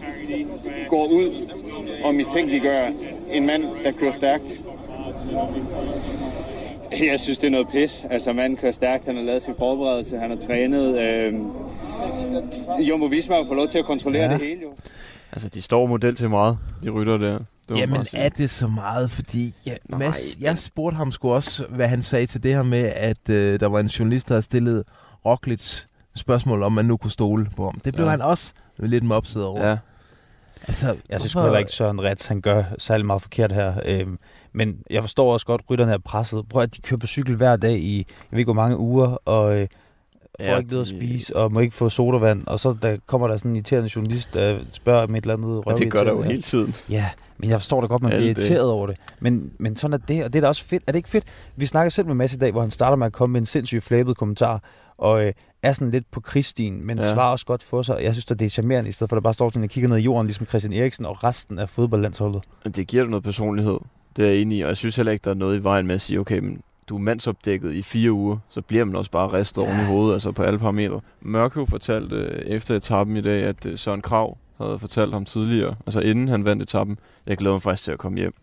går 0.87 1.05
ud 1.05 1.47
og 2.03 2.15
mistænkeliggør 2.15 2.87
en 3.31 3.45
mand, 3.45 3.63
der 3.83 3.91
kører 3.91 4.11
stærkt? 4.11 4.61
Jeg 7.01 7.19
synes, 7.19 7.37
det 7.37 7.47
er 7.47 7.51
noget 7.51 7.67
pis. 7.67 8.05
Altså, 8.09 8.33
manden 8.33 8.57
kører 8.57 8.71
stærkt. 8.71 9.05
Han 9.05 9.15
har 9.15 9.23
lavet 9.23 9.43
sin 9.43 9.53
forberedelse. 9.57 10.17
Han 10.17 10.29
har 10.29 10.37
trænet. 10.37 10.99
Øh, 10.99 11.33
Jumbo 12.79 13.05
Visma 13.05 13.35
har 13.35 13.43
fået 13.43 13.57
lov 13.57 13.67
til 13.67 13.79
at 13.79 13.85
kontrollere 13.85 14.23
Ja. 14.23 14.29
det 14.33 14.41
hele, 14.41 14.59
jo. 14.61 14.70
Altså, 15.31 15.49
de 15.49 15.61
står 15.61 15.87
model 15.87 16.15
til 16.15 16.29
meget, 16.29 16.57
de 16.83 16.89
rytter 16.89 17.17
der. 17.17 17.39
Det 17.69 17.77
jamen 17.77 18.05
er 18.13 18.29
det 18.29 18.49
så 18.49 18.67
meget? 18.67 19.11
Fordi 19.11 19.53
ja, 19.65 19.75
Nej, 19.89 19.99
Mads, 19.99 20.37
jeg 20.41 20.57
spurgte 20.57 20.95
ham 20.97 21.11
sgu 21.11 21.31
også, 21.33 21.65
hvad 21.69 21.87
han 21.87 22.01
sagde 22.01 22.25
til 22.25 22.43
det 22.43 22.53
her 22.55 22.63
med, 22.63 22.91
at 22.95 23.29
øh, 23.29 23.59
der 23.59 23.67
var 23.67 23.79
en 23.79 23.87
journalist, 23.87 24.27
der 24.27 24.33
havde 24.33 24.41
stillet 24.41 24.83
Roglic 25.25 25.81
spørgsmål, 26.15 26.63
om 26.63 26.71
man 26.71 26.85
nu 26.85 26.97
kunne 26.97 27.11
stole 27.11 27.49
på 27.55 27.63
ham. 27.65 27.79
Det 27.85 27.93
blev 27.93 28.05
Ja. 28.05 28.11
han 28.11 28.21
også 28.21 28.53
lidt 28.77 29.03
mopset 29.03 29.43
over. 29.43 29.69
Ja. 29.69 29.77
Altså, 30.67 30.95
Jeg 31.09 31.19
synes 31.19 31.33
hvorfor- 31.33 31.45
heller 31.47 31.59
ikke, 31.59 31.71
Søren 31.71 32.01
Rets, 32.03 32.27
han 32.27 32.41
gør 32.41 32.63
særlig 32.77 33.05
meget 33.05 33.21
forkert 33.21 33.51
her. 33.51 33.73
Øhm, 33.85 34.19
men 34.53 34.75
jeg 34.89 35.03
forstår 35.03 35.33
også 35.33 35.45
godt, 35.45 35.61
at 35.61 35.69
rytterne 35.69 35.93
er 35.93 35.97
presset. 35.97 36.49
Prøv 36.49 36.61
at 36.63 36.75
de 36.75 36.81
kører 36.81 36.97
på 36.97 37.07
cykel 37.07 37.35
hver 37.35 37.55
dag 37.55 37.77
i, 37.79 37.97
jeg 37.97 38.05
ved 38.31 38.39
ikke 38.39 38.47
hvor 38.53 38.61
mange 38.61 38.77
uger, 38.77 39.07
og 39.25 39.59
øh, 39.59 39.67
får 40.43 40.51
Ja, 40.51 40.57
ikke 40.57 40.69
noget 40.71 40.81
at 40.81 40.87
spise, 40.87 41.35
og 41.35 41.51
må 41.51 41.59
ikke 41.59 41.75
få 41.75 41.89
sodavand. 41.89 42.47
Og 42.47 42.59
så 42.59 42.75
der 42.81 42.97
kommer 43.05 43.27
der 43.27 43.37
sådan 43.37 43.51
en 43.51 43.55
irriterende 43.55 43.89
journalist, 43.95 44.33
der 44.33 44.59
spørger 44.71 45.03
om 45.03 45.15
et 45.15 45.21
eller 45.21 45.33
andet 45.35 45.61
Og 45.65 45.77
det 45.79 45.91
gør 45.91 46.03
der 46.03 46.11
jo 46.11 46.21
hele 46.21 46.41
tiden. 46.41 46.73
Ja, 46.89 47.09
men 47.37 47.49
jeg 47.49 47.59
forstår 47.59 47.81
da 47.81 47.87
godt, 47.87 48.03
man 48.03 48.09
bliver 48.09 48.19
Alle 48.21 48.33
dage. 48.33 48.47
irriteret 48.47 48.69
over 48.69 48.87
det. 48.87 48.97
Men, 49.19 49.51
men 49.57 49.75
sådan 49.75 49.93
er 49.93 49.97
det, 49.97 50.23
og 50.23 50.33
det 50.33 50.39
er 50.39 50.41
da 50.41 50.47
også 50.47 50.65
fedt. 50.65 50.83
Er 50.87 50.91
det 50.91 50.99
ikke 50.99 51.09
fedt? 51.09 51.23
Vi 51.55 51.65
snakker 51.65 51.89
selv 51.89 52.07
med 52.07 52.15
Mads 52.15 52.33
i 52.33 52.37
dag, 52.37 52.51
hvor 52.51 52.61
han 52.61 52.71
starter 52.71 52.95
med 52.97 53.05
at 53.07 53.13
komme 53.13 53.33
med 53.33 53.41
en 53.41 53.45
sindssygt 53.45 53.83
flabet 53.83 54.17
kommentar, 54.17 54.63
og 54.97 55.25
øh, 55.25 55.33
er 55.63 55.71
sådan 55.71 55.91
lidt 55.91 56.11
på 56.11 56.19
krigsstien, 56.19 56.85
men 56.87 56.99
Ja. 56.99 57.05
ja. 57.07 57.13
svarer 57.13 57.31
også 57.31 57.45
godt 57.45 57.63
for 57.63 57.81
sig. 57.81 57.97
Jeg 58.01 58.13
synes 58.13 58.25
da, 58.25 58.33
det 58.33 58.45
er 58.45 58.49
charmerende, 58.49 58.89
i 58.89 58.91
stedet 58.91 59.09
for 59.09 59.15
at 59.15 59.17
der 59.17 59.23
bare 59.23 59.33
står 59.33 59.49
sådan 59.49 59.63
og 59.63 59.69
kigger 59.69 59.89
ned 59.89 59.97
i 59.97 60.01
jorden, 60.01 60.27
ligesom 60.27 60.45
Christian 60.47 60.73
Eriksen 60.73 61.05
og 61.05 61.23
resten 61.23 61.59
af 61.59 61.69
fodboldlandsholdet. 61.69 62.43
Det 62.75 62.87
giver 62.87 63.03
dig 63.03 63.09
noget 63.09 63.23
personlighed. 63.23 63.77
Det 64.17 64.25
er 64.25 64.29
jeg 64.29 64.37
enig 64.37 64.57
i, 64.57 64.61
og 64.61 64.67
jeg 64.67 64.77
synes 64.77 64.95
heller 64.95 65.11
ikke, 65.11 65.23
der 65.23 65.29
er 65.29 65.35
noget 65.35 65.59
i 65.59 65.63
vejen 65.63 65.87
med 65.87 65.95
at 65.95 66.01
sige, 66.01 66.19
okay, 66.19 66.39
men 66.39 66.61
du 66.91 66.95
er 66.95 67.01
mandsopdækket 67.01 67.73
i 67.73 67.81
fire 67.81 68.11
uger, 68.11 68.37
så 68.49 68.61
bliver 68.61 68.85
man 68.85 68.95
også 68.95 69.11
bare 69.11 69.33
ristet 69.33 69.63
oven 69.63 69.79
i 69.79 69.83
hovedet, 69.83 70.13
altså 70.13 70.31
på 70.31 70.43
alle 70.43 70.59
parametre. 70.59 71.01
Mørkøv 71.21 71.67
fortalte 71.67 72.15
øh, 72.15 72.41
efter 72.45 72.75
etappen 72.75 73.17
i 73.17 73.21
dag, 73.21 73.43
at 73.43 73.65
øh, 73.65 73.77
Søren 73.77 74.01
Krav 74.01 74.37
havde 74.57 74.79
fortalt 74.79 75.13
ham 75.13 75.25
tidligere, 75.25 75.75
altså 75.85 75.99
inden 75.99 76.27
han 76.27 76.45
vandt 76.45 76.61
etappen, 76.61 76.99
jeg 77.27 77.37
glæder 77.37 77.53
mig 77.53 77.61
faktisk 77.61 77.83
til 77.83 77.91
at 77.91 77.99
komme 77.99 78.17
hjem. 78.17 78.33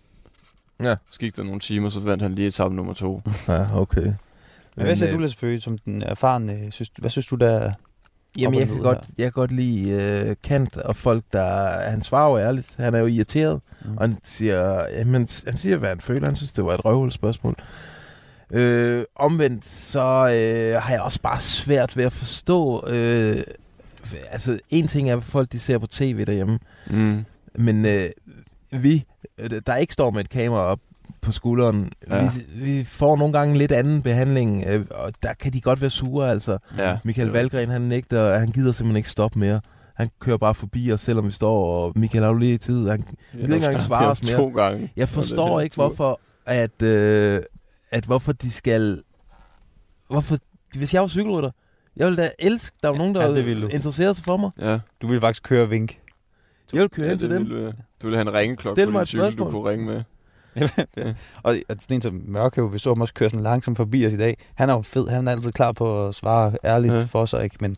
Ja. 0.83 0.97
Så 1.11 1.19
gik 1.21 1.37
der 1.37 1.43
nogle 1.43 1.61
timer, 1.61 1.89
så 1.89 2.01
vandt 2.01 2.23
han 2.23 2.35
lige 2.35 2.47
etappen 2.47 2.77
nummer 2.77 2.93
to. 2.93 3.23
Ja, 3.49 3.81
okay. 3.81 4.13
Men 4.77 4.87
hvad 4.87 4.97
siger 4.97 5.09
øh, 5.09 5.15
du, 5.15 5.21
Lasse 5.21 5.39
Føge, 5.39 5.61
som 5.61 5.79
den 5.79 6.03
erfarne? 6.03 6.73
Synes, 6.73 6.91
hvad 6.99 7.11
synes 7.11 7.27
du, 7.27 7.37
der 7.37 7.73
Jamen, 8.39 8.61
jeg 8.61 8.69
kan, 8.69 8.79
godt, 8.79 8.99
jeg 9.19 9.25
kan 9.25 9.33
godt 9.33 9.53
lide 9.53 9.91
øh, 10.29 10.37
Kant 10.43 10.77
og 10.77 10.97
folk, 10.97 11.25
der... 11.33 11.69
Han 11.91 12.03
svarer 12.03 12.31
jo 12.31 12.39
ærligt. 12.39 12.75
Han 12.77 12.95
er 12.95 12.99
jo 12.99 13.07
irriteret. 13.07 13.61
Mm. 13.85 13.97
Og 13.97 14.03
han 14.03 14.19
siger, 14.25 14.83
jamen, 14.99 15.29
han 15.47 15.57
siger, 15.57 15.77
hvad 15.77 15.89
han 15.89 16.01
føler. 16.01 16.27
Han 16.27 16.37
synes, 16.37 16.53
det 16.53 16.65
var 16.65 16.75
et 16.75 16.85
røvhul 16.85 17.13
spørgsmål. 17.13 17.55
Øh, 18.53 19.05
omvendt, 19.17 19.67
så 19.67 20.01
øh, 20.01 20.83
har 20.83 20.93
jeg 20.93 21.01
også 21.03 21.21
bare 21.23 21.41
svært 21.41 21.97
ved 21.97 22.05
at 22.05 22.13
forstå... 22.13 22.87
Øh, 22.89 23.37
altså, 24.31 24.59
en 24.71 24.89
ting 24.89 25.11
er, 25.11 25.15
hvad 25.15 25.23
folk 25.23 25.53
de 25.53 25.59
ser 25.59 25.79
på 25.79 25.87
tv 25.87 26.25
derhjemme. 26.25 26.59
Mm. 26.91 27.25
Men 27.55 27.87
øh, 27.87 28.05
vi, 28.71 29.05
øh, 29.39 29.51
der 29.67 29.77
ikke 29.77 29.93
står 29.93 30.11
med 30.11 30.21
et 30.21 30.31
kamera 30.31 30.61
op 30.61 30.81
på 31.21 31.33
skulderen, 31.33 31.93
Ja. 32.11 32.31
vi, 32.57 32.63
vi 32.65 32.85
får 32.85 33.17
nogle 33.17 33.33
gange 33.33 33.59
lidt 33.59 33.73
anden 33.73 34.03
behandling, 34.03 34.65
øh, 34.67 34.85
og 34.91 35.13
der 35.23 35.33
kan 35.33 35.53
de 35.53 35.61
godt 35.61 35.81
være 35.81 35.91
sure, 35.91 36.31
altså. 36.31 36.59
Ja, 36.79 36.99
Michael 37.05 37.29
Valgren, 37.29 37.69
han 37.71 37.81
nægter, 37.81 38.39
han 38.39 38.49
gider 38.51 38.73
simpelthen 38.73 38.97
ikke 38.97 39.11
stoppe 39.11 39.39
mere. 39.39 39.61
Han 39.95 40.11
kører 40.21 40.37
bare 40.37 40.55
forbi 40.55 40.93
os, 40.93 41.01
selvom 41.01 41.27
vi 41.27 41.33
står, 41.33 41.85
og 41.85 41.93
Michael 41.97 42.25
har 42.25 42.31
jo 42.33 42.39
lige 42.39 42.59
tid. 42.59 42.89
Han, 42.89 43.05
Ja, 43.35 43.43
ikke 43.43 43.55
engang 43.55 43.81
svare 43.81 44.05
var 44.05 44.11
os 44.11 44.23
mere. 44.23 44.37
To 44.37 44.49
gange. 44.49 44.93
jeg 44.97 45.09
forstår 45.09 45.61
ikke, 45.61 45.75
hvorfor, 45.75 46.21
at, 46.47 46.83
øh, 46.83 47.41
at 47.91 48.05
hvorfor 48.05 48.33
de 48.33 48.51
skal... 48.51 49.03
Hvorfor, 50.11 50.37
hvis 50.77 50.95
jeg 50.95 51.03
var 51.03 51.09
cykelrytter, 51.09 51.51
jeg 51.97 52.07
ville 52.07 52.23
da 52.23 52.31
elske, 52.39 52.77
der 52.83 52.89
var 52.89 52.97
nogen, 52.97 53.15
der 53.15 53.21
Ja, 53.23 53.29
ja, 53.29 53.35
det 53.35 53.47
ville 53.47 53.63
du. 53.63 53.69
interesserede 53.69 54.15
sig 54.15 54.25
for 54.25 54.37
mig. 54.37 54.51
Ja, 54.61 54.79
Du 55.03 55.07
ville 55.07 55.21
faktisk 55.21 55.43
køre 55.43 55.63
og 55.63 55.71
vink. 55.71 55.91
Jeg 56.73 56.79
ville 56.81 56.89
køre 56.89 57.07
ja 57.07 57.11
hen 57.11 57.19
til 57.19 57.31
det 57.31 57.39
dem. 57.41 57.49
ville, 57.49 57.67
du 58.03 58.07
ville 58.07 58.17
have 58.17 58.29
en 58.29 58.35
ringeklokke 58.35 58.81
Stil 58.81 58.85
på 58.87 58.91
mig 58.91 59.01
din 59.01 59.07
cykel, 59.07 59.39
du 59.39 59.51
kunne 59.51 59.71
ringe 59.71 59.87
med. 59.87 60.03
og, 61.43 61.57
og 61.69 61.77
sådan 61.81 61.95
en 61.97 62.03
som 62.03 62.23
Mørkøv, 62.27 62.73
vi 62.73 62.79
så 62.79 62.91
ham 62.91 63.01
også 63.01 63.15
køre 63.15 63.31
sådan 63.31 63.43
langsomt 63.43 63.77
forbi 63.77 64.07
os 64.07 64.13
i 64.13 64.17
dag. 64.17 64.37
Han 64.55 64.71
er 64.71 64.75
jo 64.75 64.83
fed, 64.83 65.09
han 65.09 65.29
er 65.29 65.33
altid 65.33 65.53
klar 65.53 65.73
på 65.73 66.09
at 66.09 66.15
svare 66.15 66.53
ærligt 66.65 66.93
Ja. 66.95 66.99
ja. 66.99 67.05
for 67.05 67.27
sig, 67.27 67.45
ikke? 67.45 67.57
Men 67.61 67.77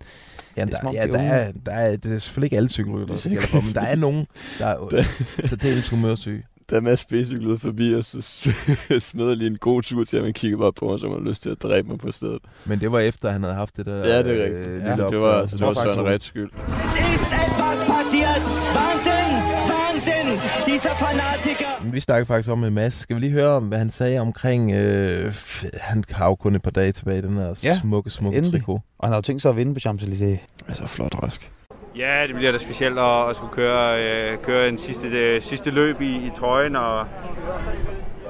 Ja, 0.57 0.65
Det 0.65 0.75
er 0.75 0.81
der, 0.81 0.93
ja 0.93 1.07
der, 1.07 1.19
er 1.19 1.33
er, 1.35 1.53
der 1.67 1.73
er, 1.73 1.97
det 1.97 2.13
er 2.13 2.19
selvfølgelig 2.19 2.47
ikke 2.47 2.57
alle 2.57 2.69
cykelrytter, 2.69 3.17
der 3.17 3.41
for, 3.41 3.61
men 3.61 3.75
der 3.75 3.81
er 3.81 3.97
nogen, 3.97 4.27
der 4.59 4.67
er 4.67 5.03
så 5.49 5.57
det 5.57 5.79
er 5.79 5.91
humørsyge. 5.91 6.45
Da 6.71 6.81
Mads 6.81 7.05
B. 7.05 7.13
cyklede 7.25 7.59
forbi, 7.59 7.95
og 7.95 8.05
så 8.05 8.21
smed 9.01 9.29
jeg 9.29 9.37
lige 9.37 9.51
en 9.51 9.59
god 9.59 9.83
tur 9.83 10.05
til, 10.05 10.17
at 10.17 10.23
man 10.23 10.33
kiggede 10.33 10.61
bare 10.61 10.73
på 10.73 10.85
mig, 10.91 11.01
så 11.01 11.09
man 11.09 11.25
lyst 11.25 11.43
til 11.43 11.51
at 11.51 11.63
dræbe 11.63 11.89
mig 11.89 11.99
på 11.99 12.13
stedet. 12.13 12.39
Men 12.65 12.81
det 12.81 12.93
var 12.93 12.99
efter, 13.01 13.29
at 13.29 13.33
han 13.33 13.43
havde 13.43 13.55
haft 13.57 13.77
det 13.77 13.87
der... 13.87 13.97
Ja, 13.97 14.23
det 14.23 14.41
er 14.41 14.45
rigtigt. 14.45 14.69
øh, 14.69 14.83
Ja, 14.85 14.97
det 14.97 15.21
var, 15.21 15.41
altså, 15.41 15.57
det 15.57 15.67
var 15.67 15.73
Søren 15.73 15.95
så. 15.95 16.05
Rets 16.07 16.27
skyld. 16.27 16.51
Es 16.51 17.15
ist 17.15 17.33
etwas 17.33 17.79
passiert. 17.95 18.43
Wahnsinn! 18.77 19.33
Wahnsinn! 19.71 20.29
Dieser 20.67 20.95
Fanatiker! 20.97 21.83
Men 21.85 21.93
Vi 21.93 22.01
snakkede 22.01 22.27
faktisk 22.27 22.51
om 22.51 22.59
med 22.59 22.71
Mads. 22.71 22.95
Skal 22.95 23.17
vi 23.17 23.21
lige 23.21 23.33
høre, 23.33 23.49
om, 23.51 23.65
hvad 23.69 23.79
han 23.79 23.91
sagde 23.91 24.19
omkring... 24.21 24.73
Øh, 24.73 25.35
han 25.81 26.05
har 26.11 26.27
jo 26.27 26.35
kun 26.35 26.55
et 26.55 26.63
par 26.63 26.71
dage 26.71 26.93
tilbage, 26.93 27.19
i 27.19 27.23
den 27.23 27.35
her 27.37 27.61
Ja, 27.65 27.79
smukke, 27.81 28.11
smukke 28.11 28.39
endelig. 28.39 28.61
trikot. 28.61 28.81
Og 28.99 29.07
han 29.09 29.13
har 29.13 29.17
jo 29.17 29.23
tænkt 29.23 29.43
sig 29.43 29.49
at 29.51 29.57
vinde 29.57 29.75
på 29.75 29.81
Champs-Élysées. 29.89 30.39
Altså, 30.69 30.87
flot 30.87 31.15
rask. 31.23 31.51
Ja, 31.97 32.27
det 32.27 32.35
bliver 32.35 32.53
da 32.53 32.59
specielt 32.59 32.99
at, 32.99 33.29
at 33.31 33.37
skulle 33.37 33.53
køre, 33.53 34.03
øh, 34.03 34.39
køre 34.39 34.69
en 34.69 34.79
sidste, 34.79 35.11
det, 35.11 35.45
sidste 35.45 35.71
løb 35.71 36.01
i, 36.01 36.17
i 36.27 36.31
trøjen, 36.39 36.77
og 36.77 37.07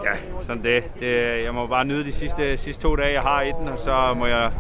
ja, 0.04 0.42
sådan 0.42 0.62
det. 0.62 0.84
det. 1.00 1.44
Jeg 1.44 1.54
må 1.54 1.66
bare 1.66 1.84
nyde 1.84 2.04
de 2.04 2.12
sidste, 2.12 2.56
sidste 2.56 2.82
to 2.82 2.96
dage, 2.96 3.12
jeg 3.12 3.22
har 3.24 3.42
i 3.42 3.52
den, 3.60 3.68
og 3.68 3.78
så 3.78 4.14
må 4.16 4.26
jeg 4.26 4.50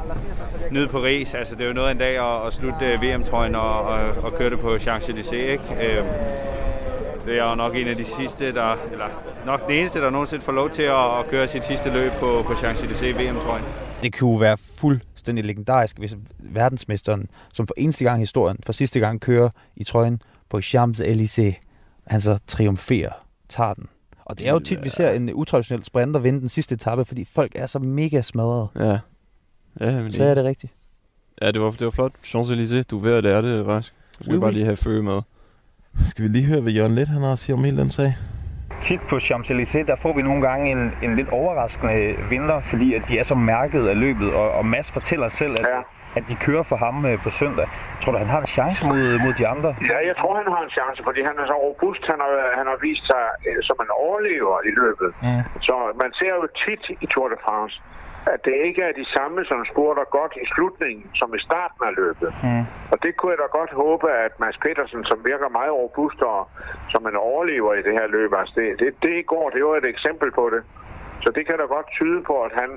nyde 0.70 0.88
Paris. 0.88 1.34
Altså, 1.34 1.54
det 1.54 1.62
er 1.62 1.68
jo 1.68 1.74
noget 1.74 1.88
af 1.88 1.92
en 1.92 1.98
dag 1.98 2.18
at, 2.18 2.46
at 2.46 2.52
slutte 2.52 2.86
øh, 2.86 3.02
VM-trøjen 3.02 3.54
og, 3.54 3.80
og, 3.80 4.00
og 4.22 4.34
køre 4.34 4.50
det 4.50 4.60
på 4.60 4.74
Champs-Élysées, 4.74 5.34
ikke? 5.34 5.62
Øh, 5.80 6.04
det 7.26 7.38
er 7.38 7.48
jo 7.50 7.54
nok 7.54 7.76
en 7.76 7.88
af 7.88 7.96
de 7.96 8.04
sidste, 8.04 8.54
der, 8.54 8.76
eller 8.92 9.06
nok 9.46 9.66
den 9.66 9.74
eneste, 9.76 10.00
der 10.00 10.10
nogensinde 10.10 10.44
får 10.44 10.52
lov 10.52 10.70
til 10.70 10.82
at, 10.82 11.18
at 11.18 11.30
køre 11.30 11.48
sit 11.48 11.64
sidste 11.64 11.90
løb 11.90 12.12
på, 12.12 12.42
på 12.46 12.52
Champs-Élysées 12.52 13.22
VM-trøjen. 13.22 13.64
Det 14.02 14.18
kunne 14.18 14.40
være 14.40 14.56
fuldstændig 15.20 15.44
legendarisk, 15.44 15.98
hvis 15.98 16.16
verdensmesteren, 16.38 17.26
som 17.52 17.66
for 17.66 17.74
eneste 17.76 18.04
gang 18.04 18.20
i 18.20 18.22
historien, 18.22 18.56
for 18.66 18.72
sidste 18.72 19.00
gang 19.00 19.20
kører 19.20 19.50
i 19.76 19.84
trøjen 19.84 20.22
på 20.48 20.58
Champs-Élysées, 20.58 21.60
han 22.06 22.20
så 22.20 22.38
triumferer, 22.46 23.12
tager 23.48 23.74
den. 23.74 23.86
Og 24.24 24.38
det 24.38 24.48
er 24.48 24.52
jo 24.52 24.58
tit, 24.58 24.84
vi 24.84 24.88
ser 24.88 25.10
en 25.10 25.34
utraditionel 25.34 25.84
sprinter 25.84 26.20
vinde 26.20 26.40
den 26.40 26.48
sidste 26.48 26.74
etape, 26.74 27.04
fordi 27.04 27.24
folk 27.24 27.52
er 27.54 27.66
så 27.66 27.78
mega 27.78 28.22
smadrede. 28.22 28.68
Ja. 28.76 28.98
Ja, 29.80 30.02
men 30.02 30.12
Så 30.12 30.24
er 30.24 30.34
det 30.34 30.44
rigtigt. 30.44 30.72
Ja, 31.42 31.50
det 31.50 31.60
var, 31.62 31.70
det 31.70 31.84
var 31.84 31.90
flot. 31.90 32.12
Champs-Élysées, 32.24 32.82
du 32.90 32.98
er 32.98 33.02
ved 33.02 33.12
at 33.12 33.22
lære 33.24 33.42
det, 33.42 33.66
Rask. 33.66 33.94
Du 34.18 34.24
skal 34.24 34.34
Oui, 34.34 34.40
bare 34.40 34.48
oui. 34.48 34.54
lige 34.54 34.64
have 34.64 34.76
fø 34.76 35.02
med. 35.02 35.20
Skal 36.06 36.22
vi 36.24 36.28
lige 36.28 36.44
høre, 36.44 36.60
hvad 36.60 36.72
Jørgen 36.72 36.94
Let 36.94 37.08
han 37.08 37.22
har 37.22 37.32
at 37.32 37.38
sige 37.38 37.54
om 37.54 37.64
hele 37.64 37.76
den 37.76 37.90
sag? 37.90 38.14
Tit 38.88 39.02
på 39.10 39.16
Champs-Élysées, 39.26 39.86
der 39.90 39.96
får 40.04 40.12
vi 40.18 40.22
nogle 40.22 40.42
gange 40.48 40.64
en, 40.74 40.82
en 41.02 41.12
lidt 41.16 41.30
overraskende 41.40 42.16
vinder, 42.32 42.58
fordi 42.70 42.88
at 42.98 43.02
de 43.08 43.14
er 43.18 43.26
så 43.32 43.36
mærket 43.52 43.82
af 43.92 43.96
løbet, 44.04 44.28
og, 44.40 44.46
og 44.58 44.64
Mads 44.66 44.88
fortæller 44.92 45.28
selv, 45.28 45.54
at, 45.60 45.66
ja. 45.74 45.80
at 46.18 46.24
de 46.30 46.34
kører 46.46 46.64
for 46.70 46.76
ham 46.84 46.96
øh, 47.10 47.16
på 47.24 47.30
søndag. 47.40 47.66
Tror 48.00 48.12
du, 48.12 48.18
han 48.24 48.32
har 48.34 48.40
en 48.46 48.50
chance 48.58 48.80
mod, 48.90 49.02
mod 49.24 49.32
de 49.40 49.44
andre? 49.54 49.70
Ja, 49.92 49.98
jeg 50.10 50.16
tror, 50.20 50.32
han 50.40 50.48
har 50.54 50.62
en 50.68 50.72
chance, 50.78 51.00
fordi 51.08 51.20
han 51.28 51.34
er 51.42 51.46
så 51.52 51.56
robust. 51.68 52.02
Han 52.12 52.18
har, 52.24 52.32
han 52.58 52.66
har 52.70 52.78
vist 52.86 53.04
sig 53.12 53.24
øh, 53.48 53.58
som 53.68 53.76
en 53.84 53.90
overlever 54.04 54.56
i 54.70 54.72
løbet. 54.80 55.10
Mm. 55.26 55.42
Så 55.68 55.74
man 56.02 56.10
ser 56.18 56.32
jo 56.38 56.44
tit 56.64 56.84
i 57.04 57.06
Tour 57.12 57.28
de 57.32 57.38
France, 57.46 57.74
at 58.26 58.40
det 58.44 58.56
ikke 58.68 58.82
er 58.82 58.92
de 58.92 59.06
samme, 59.16 59.44
som 59.44 59.64
spurter 59.72 60.04
godt 60.18 60.34
i 60.44 60.46
slutningen, 60.54 61.06
som 61.14 61.34
i 61.34 61.40
starten 61.48 61.82
af 61.88 61.92
løbet. 62.02 62.30
Mm. 62.42 62.64
Og 62.92 62.96
det 63.02 63.16
kunne 63.16 63.32
jeg 63.32 63.38
da 63.38 63.48
godt 63.58 63.72
håbe, 63.72 64.06
at 64.10 64.32
Mads 64.40 64.58
Petersen, 64.64 65.04
som 65.04 65.18
virker 65.24 65.48
meget 65.48 65.72
robust 65.72 66.20
og 66.22 66.48
som 66.92 67.06
en 67.06 67.16
overlever 67.16 67.74
i 67.74 67.82
det 67.82 67.92
her 67.92 68.06
løb, 68.06 68.32
altså 68.40 68.54
det, 68.56 68.66
det, 68.80 68.88
det 69.02 69.14
i 69.18 69.22
går, 69.32 69.50
det 69.50 69.64
var 69.64 69.76
et 69.76 69.84
eksempel 69.94 70.30
på 70.30 70.50
det. 70.54 70.62
Så 71.24 71.28
det 71.36 71.42
kan 71.46 71.56
da 71.62 71.66
godt 71.76 71.88
tyde 71.98 72.20
på, 72.30 72.34
at 72.46 72.52
han 72.60 72.70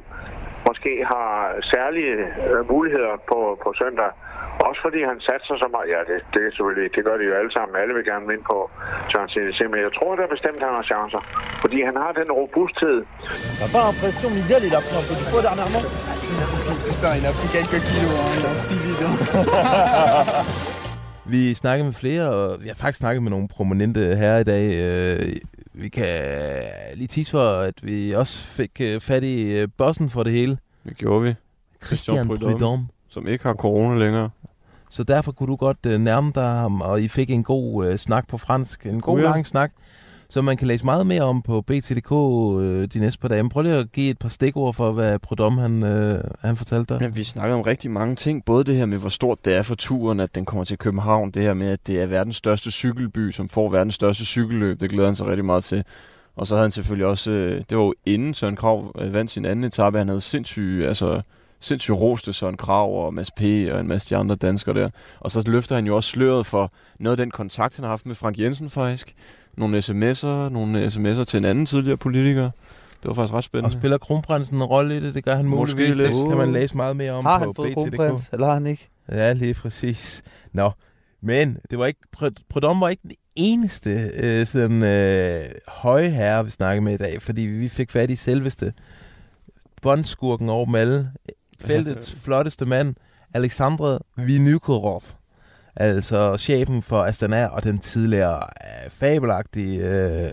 måske 0.67 0.91
har 1.13 1.29
særlige 1.73 2.15
øh, 2.51 2.61
muligheder 2.73 3.15
på, 3.31 3.39
på 3.63 3.69
søndag. 3.81 4.11
Også 4.67 4.79
fordi 4.85 4.99
han 5.11 5.17
satser 5.27 5.55
så 5.63 5.67
meget. 5.75 5.87
Ja, 5.95 5.99
det, 6.09 6.17
det, 6.33 6.41
er 6.47 6.51
selvfølgelig, 6.55 6.87
det 6.95 7.01
gør 7.07 7.17
de 7.21 7.25
jo 7.29 7.33
alle 7.39 7.51
sammen. 7.57 7.73
Alle 7.81 7.93
vil 7.97 8.05
gerne 8.11 8.25
vinde 8.31 8.45
på 8.51 8.57
Champs-Élysées. 9.11 9.69
Men 9.73 9.79
jeg 9.85 9.91
tror 9.97 10.11
da 10.15 10.23
bestemt, 10.35 10.59
han 10.67 10.73
har 10.79 10.85
chancer. 10.91 11.21
Fordi 11.63 11.77
han 11.89 11.95
har 12.03 12.11
den 12.19 12.29
robusthed. 12.41 12.97
T'as 13.59 13.69
pas 13.75 13.83
l'impression, 13.87 14.29
Miguel, 14.39 14.61
il 14.69 14.75
a 14.79 14.81
pris 14.87 14.97
un 15.01 15.05
peu 15.09 15.15
du 15.21 15.25
poids 15.31 15.43
dernièrement 15.47 15.83
Ah 16.11 16.17
si, 16.23 16.33
si, 16.49 16.57
si, 16.65 16.73
putain, 16.87 17.13
il 17.19 17.25
a 17.31 17.33
pris 17.39 17.49
quelques 17.55 17.81
kilos, 17.89 18.15
hein. 18.21 18.31
il 18.37 18.45
a 18.47 18.49
un 18.53 18.57
petit 18.61 18.79
vide. 18.85 19.07
Vi 21.25 21.53
snakkede 21.53 21.85
med 21.85 21.93
flere, 21.93 22.29
og 22.29 22.61
vi 22.63 22.67
har 22.67 22.75
faktisk 22.75 22.99
snakket 22.99 23.23
med 23.23 23.31
nogle 23.31 23.47
prominente 23.47 23.99
her 23.99 24.37
i 24.37 24.43
dag. 24.43 24.65
Øh, 24.85 25.35
Vi 25.73 25.89
kan 25.89 26.05
lige 26.95 27.07
tease 27.07 27.31
for, 27.31 27.49
at 27.49 27.73
vi 27.83 28.11
også 28.11 28.47
fik 28.47 28.71
øh, 28.81 29.01
fat 29.01 29.23
i 29.23 29.41
øh, 29.51 29.67
bossen 29.77 30.09
for 30.09 30.23
det 30.23 30.33
hele. 30.33 30.57
Det 30.85 30.97
gjorde 30.97 31.23
vi. 31.23 31.33
Christian 31.85 32.27
Prudhomme. 32.27 32.87
Som 33.09 33.27
ikke 33.27 33.43
har 33.43 33.53
corona 33.53 33.99
længere. 33.99 34.29
Så 34.89 35.03
derfor 35.03 35.31
kunne 35.31 35.47
du 35.47 35.55
godt 35.55 35.77
øh, 35.87 35.99
nærme 35.99 36.31
dig 36.35 36.43
ham, 36.47 36.81
og 36.81 37.01
I 37.01 37.07
fik 37.07 37.29
en 37.29 37.43
god 37.43 37.87
øh, 37.87 37.97
snak 37.97 38.27
på 38.27 38.37
fransk. 38.37 38.85
En 38.85 39.01
god 39.01 39.19
Ja. 39.19 39.23
lang 39.25 39.47
snak, 39.47 39.71
som 40.29 40.45
man 40.45 40.57
kan 40.57 40.67
læse 40.67 40.85
meget 40.85 41.07
mere 41.07 41.21
om 41.21 41.41
på 41.41 41.61
BT.dk 41.61 42.11
øh, 42.11 42.87
de 42.87 42.99
næste 42.99 43.19
par 43.19 43.27
dage. 43.27 43.43
Men 43.43 43.49
prøv 43.49 43.63
lige 43.63 43.75
at 43.75 43.91
give 43.91 44.09
et 44.09 44.19
par 44.19 44.29
stikord 44.29 44.73
for, 44.73 44.91
hvad 44.91 45.19
Prodom 45.19 45.57
han, 45.57 45.83
øh, 45.83 46.23
han 46.41 46.57
fortalte 46.57 46.93
dig. 46.93 47.01
Ja, 47.01 47.07
vi 47.07 47.23
snakkede 47.23 47.55
om 47.55 47.61
rigtig 47.61 47.91
mange 47.91 48.15
ting. 48.15 48.45
Både 48.45 48.63
det 48.63 48.75
her 48.75 48.85
med, 48.85 48.97
hvor 48.97 49.09
stort 49.09 49.45
det 49.45 49.55
er 49.55 49.61
for 49.61 49.75
turen, 49.75 50.19
at 50.19 50.35
den 50.35 50.45
kommer 50.45 50.63
til 50.63 50.77
København. 50.77 51.31
Det 51.31 51.41
her 51.41 51.53
med, 51.53 51.69
at 51.69 51.87
det 51.87 52.01
er 52.01 52.05
verdens 52.05 52.35
største 52.35 52.71
cykelby, 52.71 53.31
som 53.31 53.49
får 53.49 53.69
verdens 53.69 53.95
største 53.95 54.25
cykelløb. 54.25 54.81
Det 54.81 54.89
glæder 54.89 55.07
han 55.07 55.15
sig 55.15 55.27
rigtig 55.27 55.45
meget 55.45 55.63
til. 55.63 55.83
Og 56.35 56.47
så 56.47 56.55
havde 56.55 56.63
han 56.63 56.71
selvfølgelig 56.71 57.05
også... 57.05 57.31
øh, 57.31 57.61
Det 57.69 57.77
var 57.77 57.83
jo 57.83 57.93
inden 58.05 58.33
Søren 58.33 58.55
Krav 58.55 58.95
øh, 58.99 59.13
vandt 59.13 59.31
sin 59.31 59.45
anden 59.45 59.65
etape. 59.65 59.97
Han 59.97 60.07
havde 60.07 60.21
sindssygt... 60.21 60.85
Altså, 60.85 61.21
sindssygt 61.59 61.97
roste 61.97 62.33
Søren 62.33 62.57
Krav 62.57 63.05
og 63.05 63.13
Mads 63.13 63.31
P. 63.31 63.41
og 63.41 63.79
en 63.79 63.87
masse 63.87 64.09
de 64.15 64.19
andre 64.19 64.35
danskere 64.35 64.79
der. 64.79 64.89
Og 65.19 65.31
så 65.31 65.43
løfter 65.47 65.75
han 65.75 65.85
jo 65.85 65.95
også 65.95 66.09
sløret 66.09 66.45
for 66.45 66.71
noget 66.99 67.19
af 67.19 67.25
den 67.25 67.31
kontakt, 67.31 67.75
han 67.75 67.83
har 67.83 67.89
haft 67.89 68.05
med 68.05 68.15
Frank 68.15 68.39
Jensen 68.39 68.69
faktisk. 68.69 69.15
Nogle 69.57 69.77
sms'er, 69.77 70.49
nogle 70.49 70.87
sms'er 70.87 71.23
til 71.23 71.37
en 71.37 71.45
anden 71.45 71.65
tidligere 71.65 71.97
politiker. 71.97 72.43
Det 72.43 73.09
var 73.09 73.13
faktisk 73.13 73.33
ret 73.33 73.43
spændende. 73.43 73.67
Og 73.67 73.71
spiller 73.71 73.97
kronprinsen 73.97 74.55
en 74.55 74.63
rolle 74.63 74.97
i 74.97 74.99
det? 74.99 75.13
Det 75.15 75.23
gør 75.25 75.35
han 75.35 75.45
Måske 75.45 75.75
muligvis. 75.75 75.97
lidt. 75.97 76.13
Det 76.13 76.27
kan 76.27 76.37
man 76.37 76.51
læse 76.51 76.77
meget 76.77 76.95
mere 76.95 77.11
om 77.11 77.25
Har 77.25 77.39
på 77.39 77.45
han 77.45 77.53
fået 77.55 77.67
BT.dk. 77.71 77.75
kronprins, 77.97 78.29
eller 78.33 78.45
har 78.47 78.53
han 78.53 78.65
ikke? 78.67 78.89
Ja, 79.11 79.33
lige 79.33 79.53
præcis. 79.53 80.23
Nå, 80.53 80.71
men 81.21 81.57
det 81.69 81.79
var 81.79 81.85
ikke, 81.85 81.99
Pr- 82.17 82.43
Prudhomme 82.49 82.81
var 82.81 82.89
ikke 82.89 83.01
den 83.03 83.11
eneste 83.35 84.09
øh, 84.19 84.45
sådan, 84.45 84.83
øh, 84.83 85.45
høje 85.67 86.09
herre, 86.09 86.45
vi 86.45 86.49
snakkede 86.51 86.83
med 86.83 86.93
i 86.93 86.97
dag, 86.97 87.21
fordi 87.21 87.41
vi 87.41 87.69
fik 87.69 87.91
fat 87.91 88.09
i 88.09 88.15
selveste 88.15 88.73
bondskurken 89.81 90.49
over 90.49 90.65
dem 90.65 90.75
alle. 90.75 91.11
Feltets 91.59 92.15
flotteste 92.23 92.65
mand, 92.65 92.95
Alexandre 93.33 93.99
Vinokurov. 94.17 95.03
Altså 95.75 96.37
chefen 96.37 96.81
for 96.81 97.03
Astana 97.03 97.45
og 97.45 97.63
den 97.63 97.79
tidligere 97.79 98.35
øh, 98.35 98.89
fabelagtige... 98.91 99.79
Øh, 100.23 100.29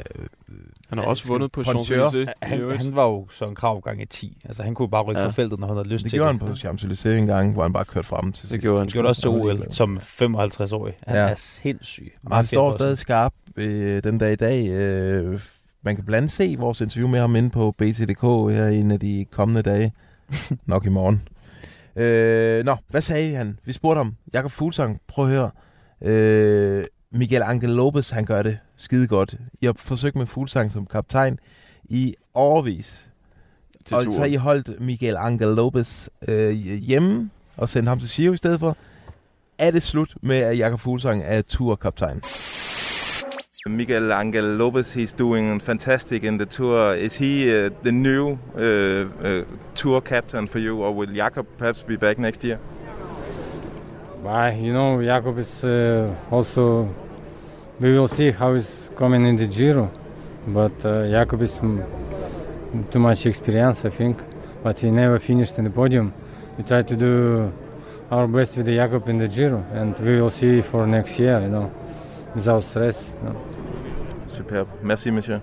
Han 0.88 0.98
har 0.98 1.06
også 1.06 1.28
vundet 1.28 1.52
på. 1.52 1.60
Champs-Élysées. 1.60 2.32
Han, 2.42 2.70
han 2.78 2.96
var 2.96 3.04
jo 3.06 3.26
Søren 3.30 3.54
Krav 3.54 3.80
gange 3.80 4.06
10. 4.06 4.42
Altså, 4.44 4.62
han 4.62 4.74
kunne 4.74 4.88
bare 4.90 5.02
rykke 5.02 5.20
Ja. 5.20 5.26
fra 5.26 5.30
feltet, 5.32 5.58
når 5.58 5.66
han 5.66 5.76
havde 5.76 5.88
lyst 5.88 6.04
Det 6.04 6.10
til 6.10 6.16
gjorde 6.18 6.30
han 6.32 6.38
på 6.38 6.46
Champs-Élysées 6.46 7.08
en 7.08 7.26
gang, 7.26 7.52
hvor 7.52 7.62
han 7.62 7.72
bare 7.72 7.84
kørte 7.84 8.08
frem 8.08 8.32
til 8.32 8.48
sidst. 8.48 8.60
gjorde 8.62 8.76
han 8.78 8.86
Han 8.86 8.88
gjorde 8.88 9.02
det 9.04 9.08
også 9.08 9.20
til 9.20 9.30
OL 9.30 9.72
som 9.72 9.98
55-årig. 9.98 10.94
Han 11.06 11.16
Ja. 11.16 11.22
ja. 11.24 11.30
er 11.30 11.34
sindssyg. 11.34 12.12
Og 12.26 12.36
han 12.36 12.46
står 12.46 12.72
stadig 12.72 12.98
skarp 12.98 13.32
øh, 13.56 14.02
den 14.04 14.18
dag 14.18 14.32
i 14.32 14.36
dag. 14.36 14.68
Øh, 14.68 15.40
man 15.82 15.96
kan 15.96 16.04
blandt 16.04 16.16
andet 16.16 16.32
se 16.32 16.56
vores 16.58 16.80
interview 16.80 17.08
med 17.08 17.20
ham 17.20 17.36
inde 17.36 17.50
på 17.50 17.70
BT.dk 17.78 18.22
her 18.56 18.66
en 18.66 18.90
af 18.90 19.00
de 19.00 19.26
kommende 19.30 19.62
dage. 19.62 19.92
Nok 20.66 20.86
i 20.86 20.88
morgen. 20.88 21.22
Øh, 21.96 22.64
nå, 22.64 22.76
hvad 22.88 23.00
sagde 23.00 23.34
han? 23.34 23.58
Vi 23.64 23.72
spurgte 23.72 23.98
ham. 23.98 24.16
Jakob 24.32 24.50
Fuglsang, 24.50 25.00
prøv 25.08 25.24
at 25.24 25.30
høre. 25.30 25.50
Øh, 26.02 26.84
Miguel 27.12 27.42
Angel 27.42 27.70
Lopez, 27.70 28.10
han 28.10 28.24
gør 28.24 28.42
det 28.42 28.58
skide 28.76 29.06
godt. 29.06 29.36
I 29.60 29.66
har 29.66 29.74
forsøgt 29.76 30.16
med 30.16 30.26
Fuglsang 30.26 30.72
som 30.72 30.86
kaptajn 30.86 31.38
i 31.84 32.14
overvis. 32.34 33.10
Til 33.84 33.96
og 33.96 34.04
så 34.04 34.20
har 34.20 34.26
I 34.26 34.34
holdt 34.34 34.80
Miguel 34.80 35.16
Angel 35.16 35.48
Lopez 35.48 36.08
øh, 36.28 36.50
hjemme 36.52 37.30
og 37.56 37.68
sendt 37.68 37.88
ham 37.88 37.98
til 37.98 38.08
Sio 38.08 38.32
i 38.32 38.36
stedet 38.36 38.60
for. 38.60 38.76
Er 39.58 39.70
det 39.70 39.82
slut 39.82 40.14
med, 40.22 40.36
at 40.36 40.58
Jakob 40.58 40.80
Fuglsang 40.80 41.22
er 41.24 41.42
turkaptajn? 41.42 42.22
Miguel 43.68 44.10
Angel 44.10 44.56
Lopez, 44.56 44.94
he's 44.94 45.12
doing 45.12 45.60
fantastic 45.60 46.24
in 46.24 46.38
the 46.38 46.46
tour. 46.46 46.94
Is 46.94 47.16
he 47.16 47.54
uh, 47.54 47.68
the 47.82 47.92
new 47.92 48.38
uh, 48.56 48.60
uh, 49.22 49.44
tour 49.74 50.00
captain 50.00 50.46
for 50.46 50.58
you, 50.58 50.82
or 50.82 50.94
will 50.94 51.08
Jakob 51.08 51.46
perhaps 51.58 51.82
be 51.82 51.96
back 51.96 52.18
next 52.18 52.42
year? 52.42 52.58
But 54.22 54.56
you 54.56 54.72
know, 54.72 55.02
Jakob 55.02 55.38
is 55.38 55.62
uh, 55.62 56.14
also. 56.30 56.88
We 57.80 57.92
will 57.92 58.08
see 58.08 58.30
how 58.30 58.54
he's 58.54 58.88
coming 58.96 59.26
in 59.26 59.36
the 59.36 59.46
Giro, 59.46 59.90
but 60.46 60.72
uh, 60.82 61.10
Jakob 61.10 61.42
is 61.42 61.56
too 61.56 62.98
much 62.98 63.26
experience, 63.26 63.84
I 63.84 63.90
think. 63.90 64.22
But 64.62 64.78
he 64.78 64.90
never 64.90 65.18
finished 65.18 65.58
in 65.58 65.64
the 65.64 65.70
podium. 65.70 66.14
We 66.56 66.64
try 66.64 66.80
to 66.80 66.96
do 66.96 67.52
our 68.10 68.26
best 68.26 68.56
with 68.56 68.64
the 68.66 68.76
Jakob 68.76 69.06
in 69.10 69.18
the 69.18 69.28
Giro, 69.28 69.62
and 69.74 69.98
we 69.98 70.18
will 70.18 70.30
see 70.30 70.62
for 70.62 70.86
next 70.86 71.18
year. 71.18 71.40
You 71.42 71.48
know, 71.48 71.70
without 72.36 72.64
stress. 72.64 73.14
Know. 73.20 73.34
Superb. 74.28 74.68
Merci, 74.84 75.10
monsieur. 75.10 75.40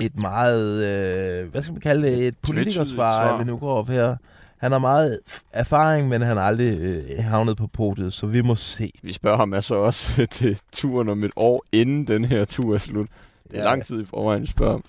et 0.00 0.20
meget, 0.20 0.84
øh, 0.84 1.50
hvad 1.50 1.62
skal 1.62 1.72
man 1.72 1.80
kalde 1.80 2.02
det, 2.08 2.26
et 2.26 2.34
politikersvar 2.42 3.38
Vinogrov 3.38 3.90
her. 3.90 4.16
Han 4.58 4.72
har 4.72 4.78
meget 4.78 5.18
erfaring, 5.52 6.08
men 6.08 6.22
han 6.22 6.36
har 6.36 6.44
aldrig 6.44 6.78
øh, 6.78 7.02
havnet 7.20 7.56
på 7.56 7.66
podiet, 7.66 8.12
så 8.12 8.26
vi 8.26 8.42
må 8.42 8.54
se. 8.54 8.90
Vi 9.02 9.12
spørger 9.12 9.36
ham 9.36 9.54
altså 9.54 9.74
også 9.74 10.26
til 10.30 10.58
turen 10.72 11.08
om 11.08 11.24
et 11.24 11.30
år, 11.36 11.64
inden 11.72 12.06
den 12.06 12.24
her 12.24 12.44
tur 12.44 12.74
er 12.74 12.78
slut. 12.78 13.06
Det 13.50 13.58
er 13.58 13.64
lang 13.64 13.84
tid 13.84 14.02
i 14.02 14.04
forvejen, 14.04 14.42
at 14.42 14.48
spørge 14.48 14.74
om. 14.74 14.84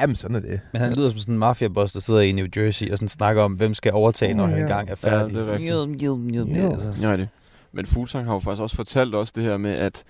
Jamen, 0.00 0.16
sådan 0.16 0.36
er 0.36 0.40
det. 0.40 0.60
Men 0.72 0.82
han 0.82 0.92
lyder 0.92 1.10
som 1.10 1.18
sådan 1.18 1.34
en 1.34 1.38
mafiaboss, 1.38 1.92
der 1.92 2.00
sidder 2.00 2.20
i 2.20 2.32
New 2.32 2.46
Jersey 2.56 2.90
og 2.90 2.98
sådan 2.98 3.08
snakker 3.08 3.42
om, 3.42 3.52
hvem 3.52 3.74
skal 3.74 3.92
overtage, 3.92 4.34
når 4.34 4.42
Oh, 4.44 4.48
han 4.48 4.58
ja. 4.58 4.62
engang 4.62 4.90
er 4.90 4.94
Ja, 5.02 5.10
færdig. 5.10 5.34
det 5.34 5.42
er 5.48 5.52
rigtigt. 5.52 5.70
Njød, 5.70 5.86
njød, 5.86 6.16
njød, 6.18 6.44
njød. 6.44 6.72
Altså, 6.86 7.08
Ja, 7.08 7.16
det. 7.16 7.28
Men 7.72 7.86
Fuglsang 7.86 8.26
har 8.26 8.32
jo 8.32 8.38
faktisk 8.38 8.62
også 8.62 8.76
fortalt 8.76 9.14
os 9.14 9.32
det 9.32 9.44
her 9.44 9.56
med, 9.56 9.72
at 9.76 10.04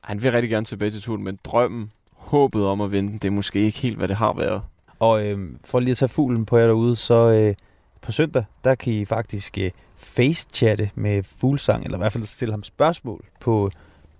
han 0.00 0.22
vil 0.22 0.32
rigtig 0.32 0.50
gerne 0.50 0.66
tilbage 0.66 0.90
til 0.90 1.02
turen, 1.02 1.24
men 1.24 1.38
drømmen, 1.44 1.92
håbet 2.16 2.66
om 2.66 2.80
at 2.80 2.92
vinde, 2.92 3.12
det 3.12 3.24
er 3.24 3.30
måske 3.30 3.58
ikke 3.60 3.78
helt, 3.78 3.96
hvad 3.96 4.08
det 4.08 4.16
har 4.16 4.32
været. 4.32 4.62
Og 4.98 5.24
øh, 5.26 5.38
for 5.64 5.80
lige 5.80 5.90
at 5.90 5.96
tage 5.96 6.08
fuglen 6.08 6.44
på 6.46 6.56
jer 6.58 6.66
derude, 6.66 6.96
så 6.96 7.28
øh, 7.30 7.54
på 8.02 8.12
søndag, 8.12 8.44
der 8.64 8.74
kan 8.74 8.92
I 8.92 9.04
faktisk 9.04 9.58
øh, 9.58 9.70
face-chatte 9.96 10.90
med 10.94 11.22
Fuglsang, 11.40 11.84
eller 11.84 11.98
i 11.98 12.00
hvert 12.00 12.12
fald 12.12 12.24
stille 12.24 12.52
ham 12.52 12.62
spørgsmål 12.62 13.24
på 13.40 13.70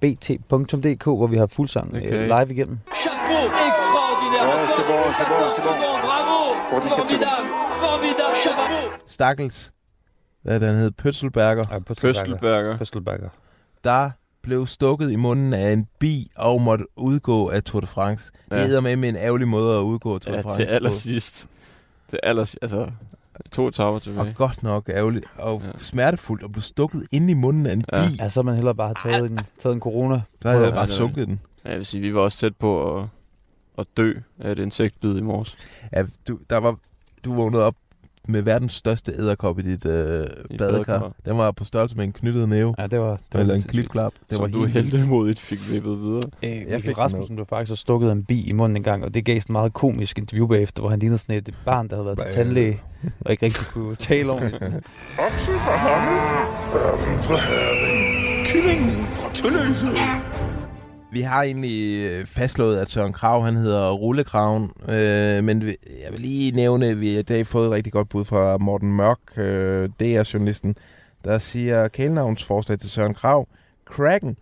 bt.dk, 0.00 1.04
hvor 1.04 1.26
vi 1.26 1.36
har 1.36 1.46
Fuglsang 1.46 1.94
øh, 1.94 2.02
Okay. 2.02 2.26
live 2.26 2.52
igennem. 2.54 2.78
Chapeau, 2.94 3.44
extraordinaire. 3.70 4.66
C'est 4.66 4.86
bon, 4.90 5.12
c'est 5.18 5.28
bon, 5.28 5.50
c'est 5.56 5.64
bon. 5.66 5.74
Bravo, 6.08 6.54
Pour 6.70 6.80
17 6.82 6.90
formidable, 6.96 7.48
formidable, 7.84 8.36
chapeau. 8.44 8.98
Stakkels, 9.06 9.72
hvad 10.42 10.55
er 10.55 10.59
det, 10.59 10.68
han 10.68 10.76
hed, 10.76 10.90
Pøtselberger, 10.90 11.64
Ja, 11.70 11.78
Pøstelberger. 11.78 12.78
Pøstelberger. 12.78 13.28
der 13.85 14.11
blev 14.42 14.66
stukket 14.66 15.11
i 15.11 15.16
munden 15.16 15.52
af 15.55 15.72
en 15.72 15.87
bi 15.98 16.26
og 16.37 16.62
måtte 16.62 16.85
udgå 16.98 17.48
af 17.48 17.62
Tour 17.62 17.81
de 17.81 17.87
France. 17.87 18.31
Ja. 18.50 18.66
Det 18.68 18.76
er 18.76 18.81
med 18.81 18.96
med 18.96 19.09
en 19.09 19.16
ærgerlig 19.16 19.48
måde 19.48 19.76
at 19.78 19.81
udgå 19.83 20.14
af 20.14 20.20
Tour 20.20 20.33
Ja, 20.33 20.38
de 20.38 20.42
France. 20.42 20.62
til 20.62 20.66
allersidst. 20.68 21.48
Til 22.09 22.18
allersidst, 22.22 22.59
altså 22.62 22.90
to 23.52 23.68
etapper 23.68 23.94
Og 23.94 24.02
tilbage. 24.02 24.33
godt 24.35 24.62
nok 24.62 24.88
ærgerligt 24.88 25.24
og 25.38 25.62
ja. 25.64 25.70
Smertefuldt 25.78 26.44
at 26.44 26.52
blive 26.52 26.62
stukket 26.62 27.07
ind 27.12 27.31
i 27.31 27.35
munden 27.35 27.66
af 27.66 27.72
en 27.72 27.85
Ja. 27.92 28.09
bi. 28.09 28.14
Ja, 28.18 28.28
så 28.28 28.40
har 28.40 28.42
man 28.44 28.55
hellere 28.55 28.74
bare 28.74 28.94
taget 29.02 29.31
en, 29.31 29.40
taget 29.61 29.74
en 29.74 29.81
corona. 29.81 30.22
Der 30.42 30.50
havde 30.50 30.64
jeg 30.64 30.74
bare 30.74 30.88
sunket 30.88 31.28
den. 31.28 31.40
Ja, 31.64 31.70
jeg 31.70 31.78
vil 31.78 31.87
sige, 31.87 32.00
vi 32.00 32.14
var 32.14 32.20
også 32.20 32.38
tæt 32.38 32.57
på 32.57 32.98
at, 32.98 33.05
at 33.78 33.87
dø 33.96 34.12
af 34.40 34.52
et 34.52 34.59
insektbid 34.59 35.16
i 35.16 35.20
morges. 35.20 35.57
Ja, 35.92 36.05
du, 36.28 36.38
der 36.50 36.57
var, 36.57 36.76
du 37.24 37.35
vågnede 37.35 37.62
op 37.62 37.74
med 38.28 38.42
verdens 38.42 38.72
største 38.72 39.12
æderkop 39.18 39.58
i 39.58 39.62
dit 39.62 39.87
øh, 39.87 40.26
I 40.50 40.56
badekar. 40.56 41.12
Den 41.24 41.38
var 41.38 41.50
på 41.50 41.64
størrelse 41.64 41.96
med 41.96 42.04
en 42.04 42.12
knyttet 42.12 42.48
næve. 42.48 42.74
Ja, 42.78 42.87
det 42.87 43.00
var... 43.00 43.11
Det 43.11 43.18
var 43.35 43.40
Eller 43.40 43.54
en 43.54 43.61
sindssygt. 43.61 43.72
klipklap. 43.80 44.12
Det 44.30 44.37
Som 44.37 44.42
var 44.42 44.48
du 44.48 44.64
heldemodigt 44.64 45.40
fik 45.40 45.58
vippet 45.72 46.00
videre. 46.00 46.22
Øh, 46.42 46.50
Jeg 46.50 46.58
Michael 46.61 46.82
fik 46.82 46.98
Rasmussen 46.98 47.37
blev 47.37 47.46
faktisk 47.46 47.80
stukket 47.80 48.08
af 48.08 48.12
en 48.12 48.24
bi 48.24 48.40
i 48.48 48.52
munden 48.52 48.76
en 48.76 48.82
gang, 48.82 49.04
og 49.04 49.14
det 49.14 49.24
gav 49.24 49.35
sådan 49.40 49.50
et 49.50 49.52
meget 49.52 49.72
komisk 49.72 50.18
interview 50.18 50.46
bagefter, 50.46 50.82
hvor 50.82 50.90
han 50.90 50.98
lignede 50.98 51.18
sådan 51.18 51.35
et 51.37 51.54
barn, 51.64 51.88
der 51.88 51.96
havde 51.96 52.06
været 52.06 52.18
til 52.18 52.24
Bæh. 52.24 52.35
tandlæge, 52.35 52.80
og 53.20 53.30
ikke 53.30 53.46
rigtig 53.46 53.66
kunne 53.66 53.96
tale 53.96 54.30
ordentligt. 54.30 54.62
Okse 55.26 55.50
fra 55.64 55.76
Hammel, 55.76 56.20
ørnen 56.74 57.18
fra 57.18 57.37
Herning, 57.37 58.46
kyllingen 58.46 59.06
fra 59.06 59.35
Tølløse. 59.35 59.87
Vi 61.12 61.20
har 61.20 61.42
egentlig 61.42 62.11
øh, 62.11 62.27
fastslået, 62.27 62.79
at 62.79 62.90
Søren 62.90 63.12
Krav, 63.12 63.44
han 63.44 63.57
hedder 63.57 63.90
Rullekraven. 63.90 64.70
Øh, 64.88 65.44
men 65.44 65.62
jeg 66.03 66.12
vil 66.12 66.20
lige 66.20 66.53
nævne, 66.53 66.87
at 66.87 67.01
vi 67.01 67.12
har 67.12 67.20
i 67.20 67.22
dag 67.22 67.46
fået 67.46 67.66
et 67.66 67.72
rigtig 67.72 67.92
godt 67.92 68.09
bud 68.09 68.25
fra 68.25 68.59
Morten 68.59 68.92
Mørk, 68.92 69.18
øh, 69.37 69.88
DR-journalisten, 70.01 70.77
der 71.25 71.38
siger 71.38 71.88
kælenavnsforslag 71.88 72.79
til 72.79 72.90
Søren 72.90 73.14
Krav. 73.14 73.48
Kraken, 73.85 74.37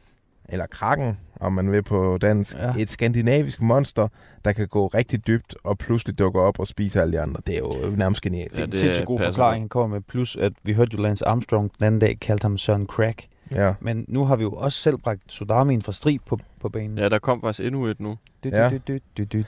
eller 0.49 0.67
Kraken, 0.67 1.19
om 1.41 1.53
man 1.53 1.73
vil 1.73 1.83
på 1.83 2.19
dansk. 2.21 2.57
Ja. 2.57 2.67
Ja. 2.67 2.73
Et 2.79 2.91
skandinavisk 2.91 3.63
monster, 3.63 4.09
der 4.45 4.53
kan 4.53 4.69
gå 4.69 4.87
rigtig 4.87 5.27
dybt 5.27 5.55
og 5.65 5.79
pludselig 5.79 6.19
dukker 6.19 6.41
op 6.41 6.61
og 6.61 6.67
spise 6.67 7.01
alle 7.01 7.13
de 7.13 7.21
andre. 7.21 7.41
Det 7.47 7.55
er 7.55 7.59
jo 7.59 7.97
nærmest 7.97 8.23
genialt. 8.23 8.53
Det 8.53 8.61
er 8.61 8.65
en 8.65 8.73
sindssygt 8.73 9.07
god 9.07 9.19
forklaring, 9.19 9.63
han 9.63 9.69
kommer 9.69 9.97
med. 9.97 10.01
Plus, 10.01 10.37
at 10.37 10.53
vi 10.63 10.73
hørte 10.73 10.97
jo 10.97 11.03
Lance 11.03 11.29
Armstrong 11.29 11.71
den 11.79 11.87
anden 11.87 12.01
dag 12.01 12.19
kaldte 12.21 12.45
ham 12.45 12.59
Søren 12.59 12.87
Crack. 12.87 13.27
Ja. 13.55 13.73
Men 13.81 14.05
nu 14.09 14.25
har 14.25 14.37
vi 14.37 14.43
jo 14.43 14.51
også 14.53 14.79
selv 14.79 14.97
bragt 14.97 15.21
Sudamien 15.29 15.83
fra 15.83 15.93
strid 15.93 16.19
på, 16.27 16.39
på 16.61 16.69
banen. 16.69 16.99
Ja, 16.99 17.09
der 17.09 17.19
kom 17.19 17.41
faktisk 17.41 17.67
endnu 17.67 17.85
et 17.87 18.01
nu. 18.01 18.17
Du, 18.45 18.49
Ja. 18.53 18.69
du, 18.71 18.79
du, 18.89 18.99
du, 19.19 19.25
du. 19.39 19.45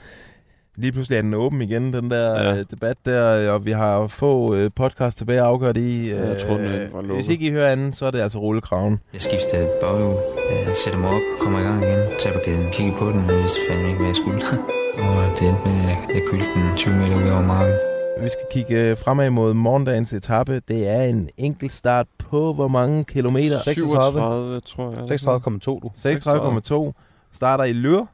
Lige 0.75 0.91
pludselig 0.91 1.17
er 1.17 1.21
den 1.21 1.33
åben 1.33 1.61
igen, 1.61 1.93
den 1.93 2.11
der 2.11 2.43
Ja. 2.43 2.53
ja. 2.55 2.63
debat 2.63 2.97
der, 3.05 3.51
og 3.51 3.65
vi 3.65 3.71
har 3.71 4.07
få 4.07 4.55
øh, 4.55 4.71
podcast 4.75 5.17
tilbage 5.17 5.39
at 5.39 5.45
afgøre 5.45 5.73
det 5.73 5.81
i. 5.81 6.09
Jeg 6.11 6.37
troede, 6.41 6.63
den 6.63 6.93
var 6.93 7.01
hvis 7.01 7.09
lukket. 7.09 7.29
ikke 7.29 7.47
I 7.47 7.51
hører 7.51 7.71
anden, 7.71 7.93
så 7.93 8.05
er 8.05 8.11
det 8.11 8.19
altså 8.19 8.39
rullekraven. 8.39 8.99
Jeg 9.13 9.21
skiftede 9.21 9.69
baghjul, 9.81 10.15
øh, 10.51 10.75
sætter 10.83 10.99
mig 10.99 11.09
op, 11.09 11.21
kommer 11.39 11.59
i 11.59 11.63
gang 11.63 11.83
igen, 11.83 11.99
taber 12.19 12.39
kæden, 12.45 12.67
kigger 12.71 12.97
på 12.97 13.05
den, 13.09 13.29
og 13.29 13.37
vidste 13.37 13.59
fandme 13.69 13.87
ikke, 13.87 13.97
hvad 13.97 14.07
jeg 14.07 14.15
skulle. 14.15 14.41
og 15.03 15.39
det 15.39 15.47
endte 15.49 15.61
med, 15.65 15.79
at 15.91 15.97
jeg 16.15 16.21
kyldte 16.31 16.45
den 16.55 16.77
20 16.77 16.95
meter 16.95 17.15
ud 17.25 17.29
over 17.31 17.41
marken. 17.41 17.92
Vi 18.21 18.29
skal 18.29 18.45
kigge 18.51 18.75
øh, 18.75 18.97
fremad 18.97 19.29
mod 19.29 19.53
morgendagens 19.53 20.13
etape. 20.13 20.61
Det 20.67 20.87
er 20.87 21.01
en 21.03 21.29
enkelt 21.37 21.71
start 21.71 22.07
på 22.17 22.53
hvor 22.53 22.67
mange 22.67 23.03
kilometer? 23.03 23.59
37, 23.61 24.59
tror 24.61 24.89
jeg. 24.89 25.19
36,2 25.21 26.79
du. 26.79 26.87
36,2. 26.87 26.91
Starter 27.31 27.63
i 27.63 27.73
Lyr 27.73 28.05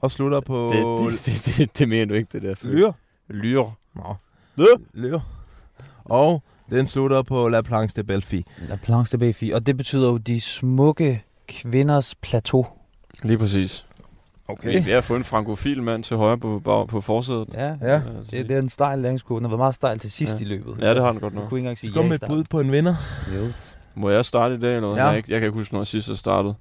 og 0.00 0.10
slutter 0.10 0.40
på 0.40 0.70
Det, 0.72 0.84
det, 1.26 1.26
det, 1.26 1.56
det, 1.58 1.78
det 1.78 1.88
mener 1.88 2.06
du 2.06 2.14
ikke, 2.14 2.28
det 2.32 2.42
der. 2.42 2.54
Lyr. 2.62 2.92
Lyr. 3.28 3.64
Nå. 3.94 4.14
Lyr. 4.56 4.76
Lyr. 4.94 5.20
Og 6.04 6.42
den 6.70 6.86
slutter 6.86 7.22
på 7.22 7.48
La 7.48 7.60
Planche 7.60 8.02
de 8.02 8.06
Belfi. 8.06 8.44
La 8.68 8.76
Planche 8.76 9.18
de 9.18 9.30
Béfi. 9.30 9.54
Og 9.54 9.66
det 9.66 9.76
betyder 9.76 10.08
jo 10.08 10.16
de 10.16 10.40
smukke 10.40 11.24
kvinders 11.48 12.14
plateau. 12.14 12.66
Lige 13.22 13.38
præcis. 13.38 13.86
Okay. 14.48 14.68
Vi 14.70 14.76
er 14.76 14.82
ved 14.82 14.92
at 14.92 15.04
få 15.04 15.16
en 15.16 15.24
frankofil 15.24 15.82
mand 15.82 16.04
til 16.04 16.16
højre 16.16 16.38
på, 16.38 16.60
på, 16.64 16.86
på 16.86 17.00
forsædet. 17.00 17.48
Ja, 17.54 17.74
Ja. 17.82 18.00
det, 18.30 18.48
det 18.48 18.50
er 18.50 18.58
en 18.58 18.68
stejl 18.68 18.98
læringskurve. 18.98 19.38
Den 19.38 19.44
har 19.44 19.48
været 19.50 19.58
meget 19.58 19.74
stejl 19.74 19.98
til 19.98 20.10
sidst 20.10 20.32
Ja. 20.34 20.38
i 20.40 20.44
løbet. 20.44 20.76
Ja, 20.80 20.94
det 20.94 21.02
har 21.02 21.10
den 21.10 21.20
godt 21.20 21.32
Jeg 21.32 21.40
nok. 21.40 21.48
kunne 21.48 21.58
ikke 21.58 21.64
engang 21.64 21.78
sige 21.78 21.90
Så 21.90 21.94
kom 21.94 22.02
ja 22.04 22.08
med 22.08 22.22
et 22.22 22.28
bud 22.28 22.44
på 22.50 22.60
en 22.60 22.72
vinder. 22.72 22.94
Yes. 23.44 23.76
Må 23.94 24.10
jeg 24.10 24.24
starte 24.24 24.54
i 24.54 24.58
dag, 24.58 24.76
eller 24.76 24.88
hvad? 24.88 24.98
Ja. 24.98 25.04
Jeg, 25.06 25.14
jeg 25.30 25.40
kan 25.40 25.46
ikke 25.46 25.58
huske, 25.58 25.74
når 25.74 25.84
sidst 25.84 26.08
jeg 26.08 26.16
startede. 26.16 26.54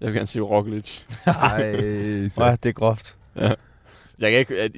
Jeg 0.00 0.06
vil 0.06 0.14
gerne 0.14 0.26
sige 0.26 0.42
Roglic. 0.42 1.00
Ej, 1.26 1.72
så. 2.28 2.56
Det 2.62 2.68
er 2.68 2.72
groft. 2.72 3.16
ja. 3.36 3.52
Jeg, 4.20 4.30
kan 4.30 4.38
ikke, 4.38 4.54
jeg, 4.62 4.70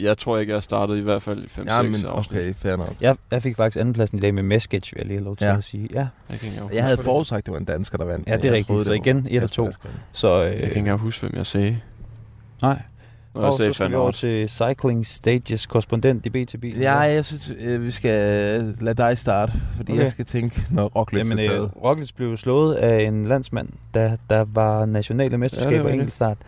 jeg 0.00 0.18
tror 0.18 0.38
ikke, 0.38 0.50
jeg 0.50 0.56
har 0.56 0.60
startet 0.60 0.96
i 0.96 1.00
hvert 1.00 1.22
fald 1.22 1.42
i 1.42 1.46
5-6 1.46 1.64
Ja, 1.74 1.82
men 1.82 1.94
afsnit. 2.06 2.06
okay, 2.06 2.54
fair 2.54 2.76
nok. 2.76 2.94
Jeg, 3.00 3.16
jeg 3.30 3.42
fik 3.42 3.56
faktisk 3.56 3.80
andenpladsen 3.80 4.18
i 4.18 4.20
dag 4.20 4.34
med 4.34 4.42
Meskage, 4.42 4.90
vil 4.92 4.98
jeg 4.98 5.06
lige 5.06 5.16
have 5.18 5.24
lov 5.24 5.36
til 5.36 5.44
Ja. 5.44 5.56
at 5.56 5.64
sige. 5.64 5.88
Ja, 5.94 6.06
Jeg 6.30 6.38
kan 6.38 6.48
ikke 6.48 6.62
Jeg 6.74 6.84
havde 6.84 6.96
forudsagt, 6.96 7.38
at 7.38 7.46
det 7.46 7.52
var 7.52 7.58
en 7.58 7.64
dansker, 7.64 7.98
der 7.98 8.04
vandt. 8.04 8.28
ja 8.28 8.36
det 8.36 8.44
er 8.50 8.54
jeg 8.54 8.66
troede, 8.66 8.90
rigtigt. 8.90 9.04
Så 9.04 9.10
igen, 9.10 9.26
et 9.30 9.42
og 9.42 9.50
to. 9.50 9.70
Så, 10.12 10.34
Jeg 10.34 10.52
kan 10.52 10.60
ikke 10.62 10.70
øh, 10.72 10.78
engang 10.78 10.98
huske, 11.00 11.20
hvem 11.26 11.36
jeg 11.38 11.46
sagde. 11.46 11.78
Nej. 12.62 12.82
Og 13.34 13.52
sagde 13.52 13.72
så 13.72 13.74
skal 13.74 13.90
vi 13.90 13.94
over 13.94 14.10
til 14.10 14.48
Cycling 14.48 15.06
Stages 15.06 15.66
korrespondent 15.66 16.26
i 16.26 16.30
BTB. 16.30 16.64
Ja, 16.80 16.98
jeg 16.98 17.24
synes, 17.24 17.52
øh, 17.58 17.82
vi 17.84 17.90
skal 17.90 18.10
øh, 18.60 18.74
lade 18.80 18.94
dig 18.94 19.18
starte, 19.18 19.52
fordi 19.76 19.92
Okay. 19.92 20.00
jeg 20.00 20.08
skal 20.08 20.24
tænke, 20.24 20.62
når 20.70 20.88
Roglic 20.88 21.18
Jamen, 21.24 21.38
er 21.38 21.44
øh, 21.44 21.50
taget. 21.50 21.70
Roglic 21.84 22.12
blev 22.12 22.36
slået 22.36 22.74
af 22.74 23.02
en 23.02 23.26
landsmand, 23.26 23.68
da 23.94 24.16
der 24.30 24.44
var 24.48 24.84
nationale 24.86 25.30
Ja, 25.30 25.36
mesterskaber 25.36 25.84
ja, 25.84 25.88
i 25.88 25.92
enkeltstart. 25.92 26.38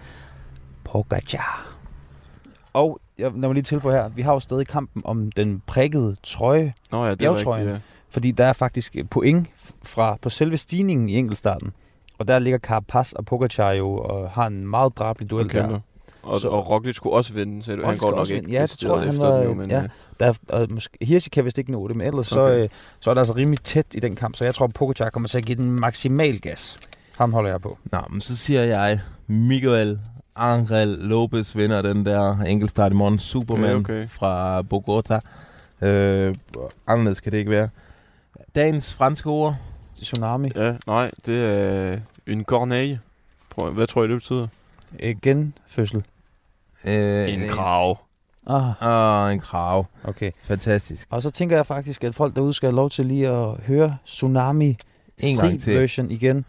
Pogacar. 0.85 1.75
Og 2.73 3.01
jeg, 3.19 3.31
lad 3.31 3.41
mig 3.41 3.53
lige 3.55 3.63
tilføje 3.63 3.97
her, 3.97 4.09
vi 4.09 4.23
har 4.23 4.33
jo 4.33 4.41
stadig 4.41 4.67
kampen 4.67 5.03
om 5.05 5.33
den 5.33 5.63
prikkede 5.67 6.17
trøje, 6.23 6.75
Nå 6.91 7.05
ja, 7.05 7.15
det 7.15 7.23
er 7.23 7.53
rigtigt, 7.53 7.83
fordi 8.11 8.31
der 8.31 8.45
er 8.45 8.53
faktisk 8.53 8.97
point 9.11 9.49
fra 9.83 10.17
på 10.23 10.31
selve 10.31 10.57
stigningen 10.57 11.09
i 11.09 11.15
enkeltstarten. 11.17 11.73
Og 12.19 12.29
der 12.29 12.39
ligger 12.39 12.59
Carapaz 12.59 13.13
og 13.13 13.25
Pogacar 13.25 13.71
jo 13.71 13.97
og 13.97 14.31
har 14.31 14.47
en 14.47 14.67
meget 14.67 14.99
drabelig 14.99 15.33
ja. 15.33 15.37
duel 15.37 15.53
der. 15.53 15.81
Og, 16.25 16.41
Så- 16.41 16.49
og 16.49 16.71
Roglic 16.71 16.97
skulle 16.97 17.17
også 17.17 17.33
vinde, 17.33 17.63
så 17.63 17.71
han 17.71 17.81
Roglic 17.81 17.91
går 17.91 17.97
skulle 17.97 18.11
nok 18.11 18.21
også 18.21 18.35
ikke. 18.35 18.53
Ja, 18.53 18.63
det 18.63 18.71
tror 18.71 18.99
han 18.99 19.09
efter 19.09 19.27
var- 19.29 19.37
den 19.37 19.45
jo, 19.45 19.55
men 19.55 19.71
ja. 19.71 19.83
øh, 19.83 19.89
Der 20.21 20.27
er, 20.27 20.35
og 20.49 20.67
måske, 20.71 20.99
Hirschi 21.03 21.31
kan 21.31 21.45
vist 21.45 21.59
ikke 21.59 21.73
nå 21.73 21.89
det, 21.89 21.97
men 21.97 22.07
ellers 22.07 22.33
okay. 22.33 22.43
Okay. 22.43 22.55
så, 22.57 22.63
øh, 22.63 22.69
så 23.01 23.11
er 23.11 23.15
der 23.15 23.21
altså 23.21 23.35
rimelig 23.35 23.61
tæt 23.61 23.87
i 23.95 24.01
den 24.01 24.17
kamp, 24.17 24.37
så 24.37 24.45
jeg 24.45 24.55
tror, 24.55 24.67
Pogacar 24.67 25.11
kommer 25.11 25.29
til 25.29 25.39
at 25.39 25.45
give 25.45 25.57
den 25.57 25.71
maksimal 25.71 26.41
gas. 26.41 26.79
Ham 27.19 27.33
holder 27.33 27.51
jeg 27.51 27.61
på. 27.61 27.79
Nå, 27.93 27.99
men 28.11 28.21
så 28.21 28.37
siger 28.37 28.63
jeg, 28.63 29.01
Miguel 29.27 29.99
Angel 30.37 30.89
Lopez 30.89 31.57
vinder 31.57 31.83
den 31.83 32.07
der 32.07 32.39
enkeltstart 32.41 32.93
i 32.93 32.95
morgen. 32.95 33.19
Superman 33.19 33.71
Ja, 33.71 33.77
okay. 33.77 34.09
fra 34.09 34.63
Bogota. 34.63 35.15
Øh, 35.83 36.35
anderledes 36.87 37.21
kan 37.21 37.33
det 37.33 37.39
ikke 37.39 37.51
være. 37.51 37.69
Dagens 38.55 38.95
franske 38.95 39.29
ord. 39.31 39.57
Tsunami. 40.03 40.51
Ja, 40.57 40.75
nej, 40.87 41.11
det 41.27 41.45
er 41.45 41.99
en 42.27 42.45
corneille. 42.45 43.01
Prøv, 43.51 43.73
hvad 43.73 43.87
tror 43.87 44.05
I, 44.05 44.09
det 44.09 44.17
betyder? 44.17 44.47
Øh, 45.01 45.15
Genfødsel. 45.23 46.05
Øh, 46.87 47.35
En 47.35 47.49
krav. 47.49 47.99
Ah, 48.47 49.27
Åh, 49.27 49.33
en 49.33 49.41
krav. 49.41 49.87
okay. 50.05 50.31
Fantastisk. 50.43 51.09
Og 51.11 51.23
så 51.23 51.31
tænker 51.31 51.57
jeg 51.57 51.67
faktisk, 51.67 52.05
at 52.05 52.15
folk 52.15 52.37
derude 52.37 52.55
skal 52.55 52.67
have 52.67 52.77
lov 52.77 52.91
til 52.91 53.07
lige 53.07 53.29
at 53.29 53.49
høre 53.67 53.97
Tsunami 54.07 54.67
En 54.67 54.77
gang 55.23 55.37
street 55.37 55.61
til. 55.63 55.81
version 55.81 56.11
igen. 56.11 56.45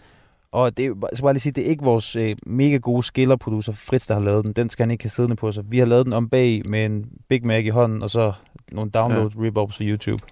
Og 0.51 0.77
det, 0.77 0.85
er 0.85 0.93
skal 1.13 1.23
bare 1.23 1.33
lige 1.33 1.41
sige, 1.41 1.53
det 1.53 1.65
er 1.65 1.69
ikke 1.69 1.83
vores 1.83 2.15
øh, 2.15 2.35
mega 2.45 2.77
gode 2.77 3.03
skillerproducer 3.03 3.71
Fritz, 3.73 4.07
der 4.07 4.13
har 4.13 4.21
lavet 4.21 4.45
den. 4.45 4.53
Den 4.53 4.69
skal 4.69 4.83
han 4.83 4.91
ikke 4.91 5.03
have 5.03 5.09
siddende 5.09 5.35
på 5.35 5.51
sig. 5.51 5.63
Vi 5.71 5.79
har 5.79 5.85
lavet 5.85 6.05
den 6.05 6.13
om 6.13 6.29
bag 6.29 6.61
med 6.65 6.85
en 6.85 7.05
Big 7.29 7.47
Mac 7.47 7.63
i 7.65 7.69
hånden, 7.69 8.03
og 8.03 8.09
så 8.09 8.33
nogle 8.71 8.91
download 8.91 9.31
ja. 9.35 9.41
rip-ups 9.41 9.77
på 9.77 9.83
YouTube. 9.83 10.23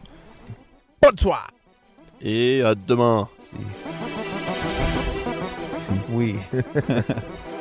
Bonsoir. 1.02 1.54
Et 2.22 2.64
à 2.64 2.74
demain. 2.88 3.26
Oui. 6.14 6.36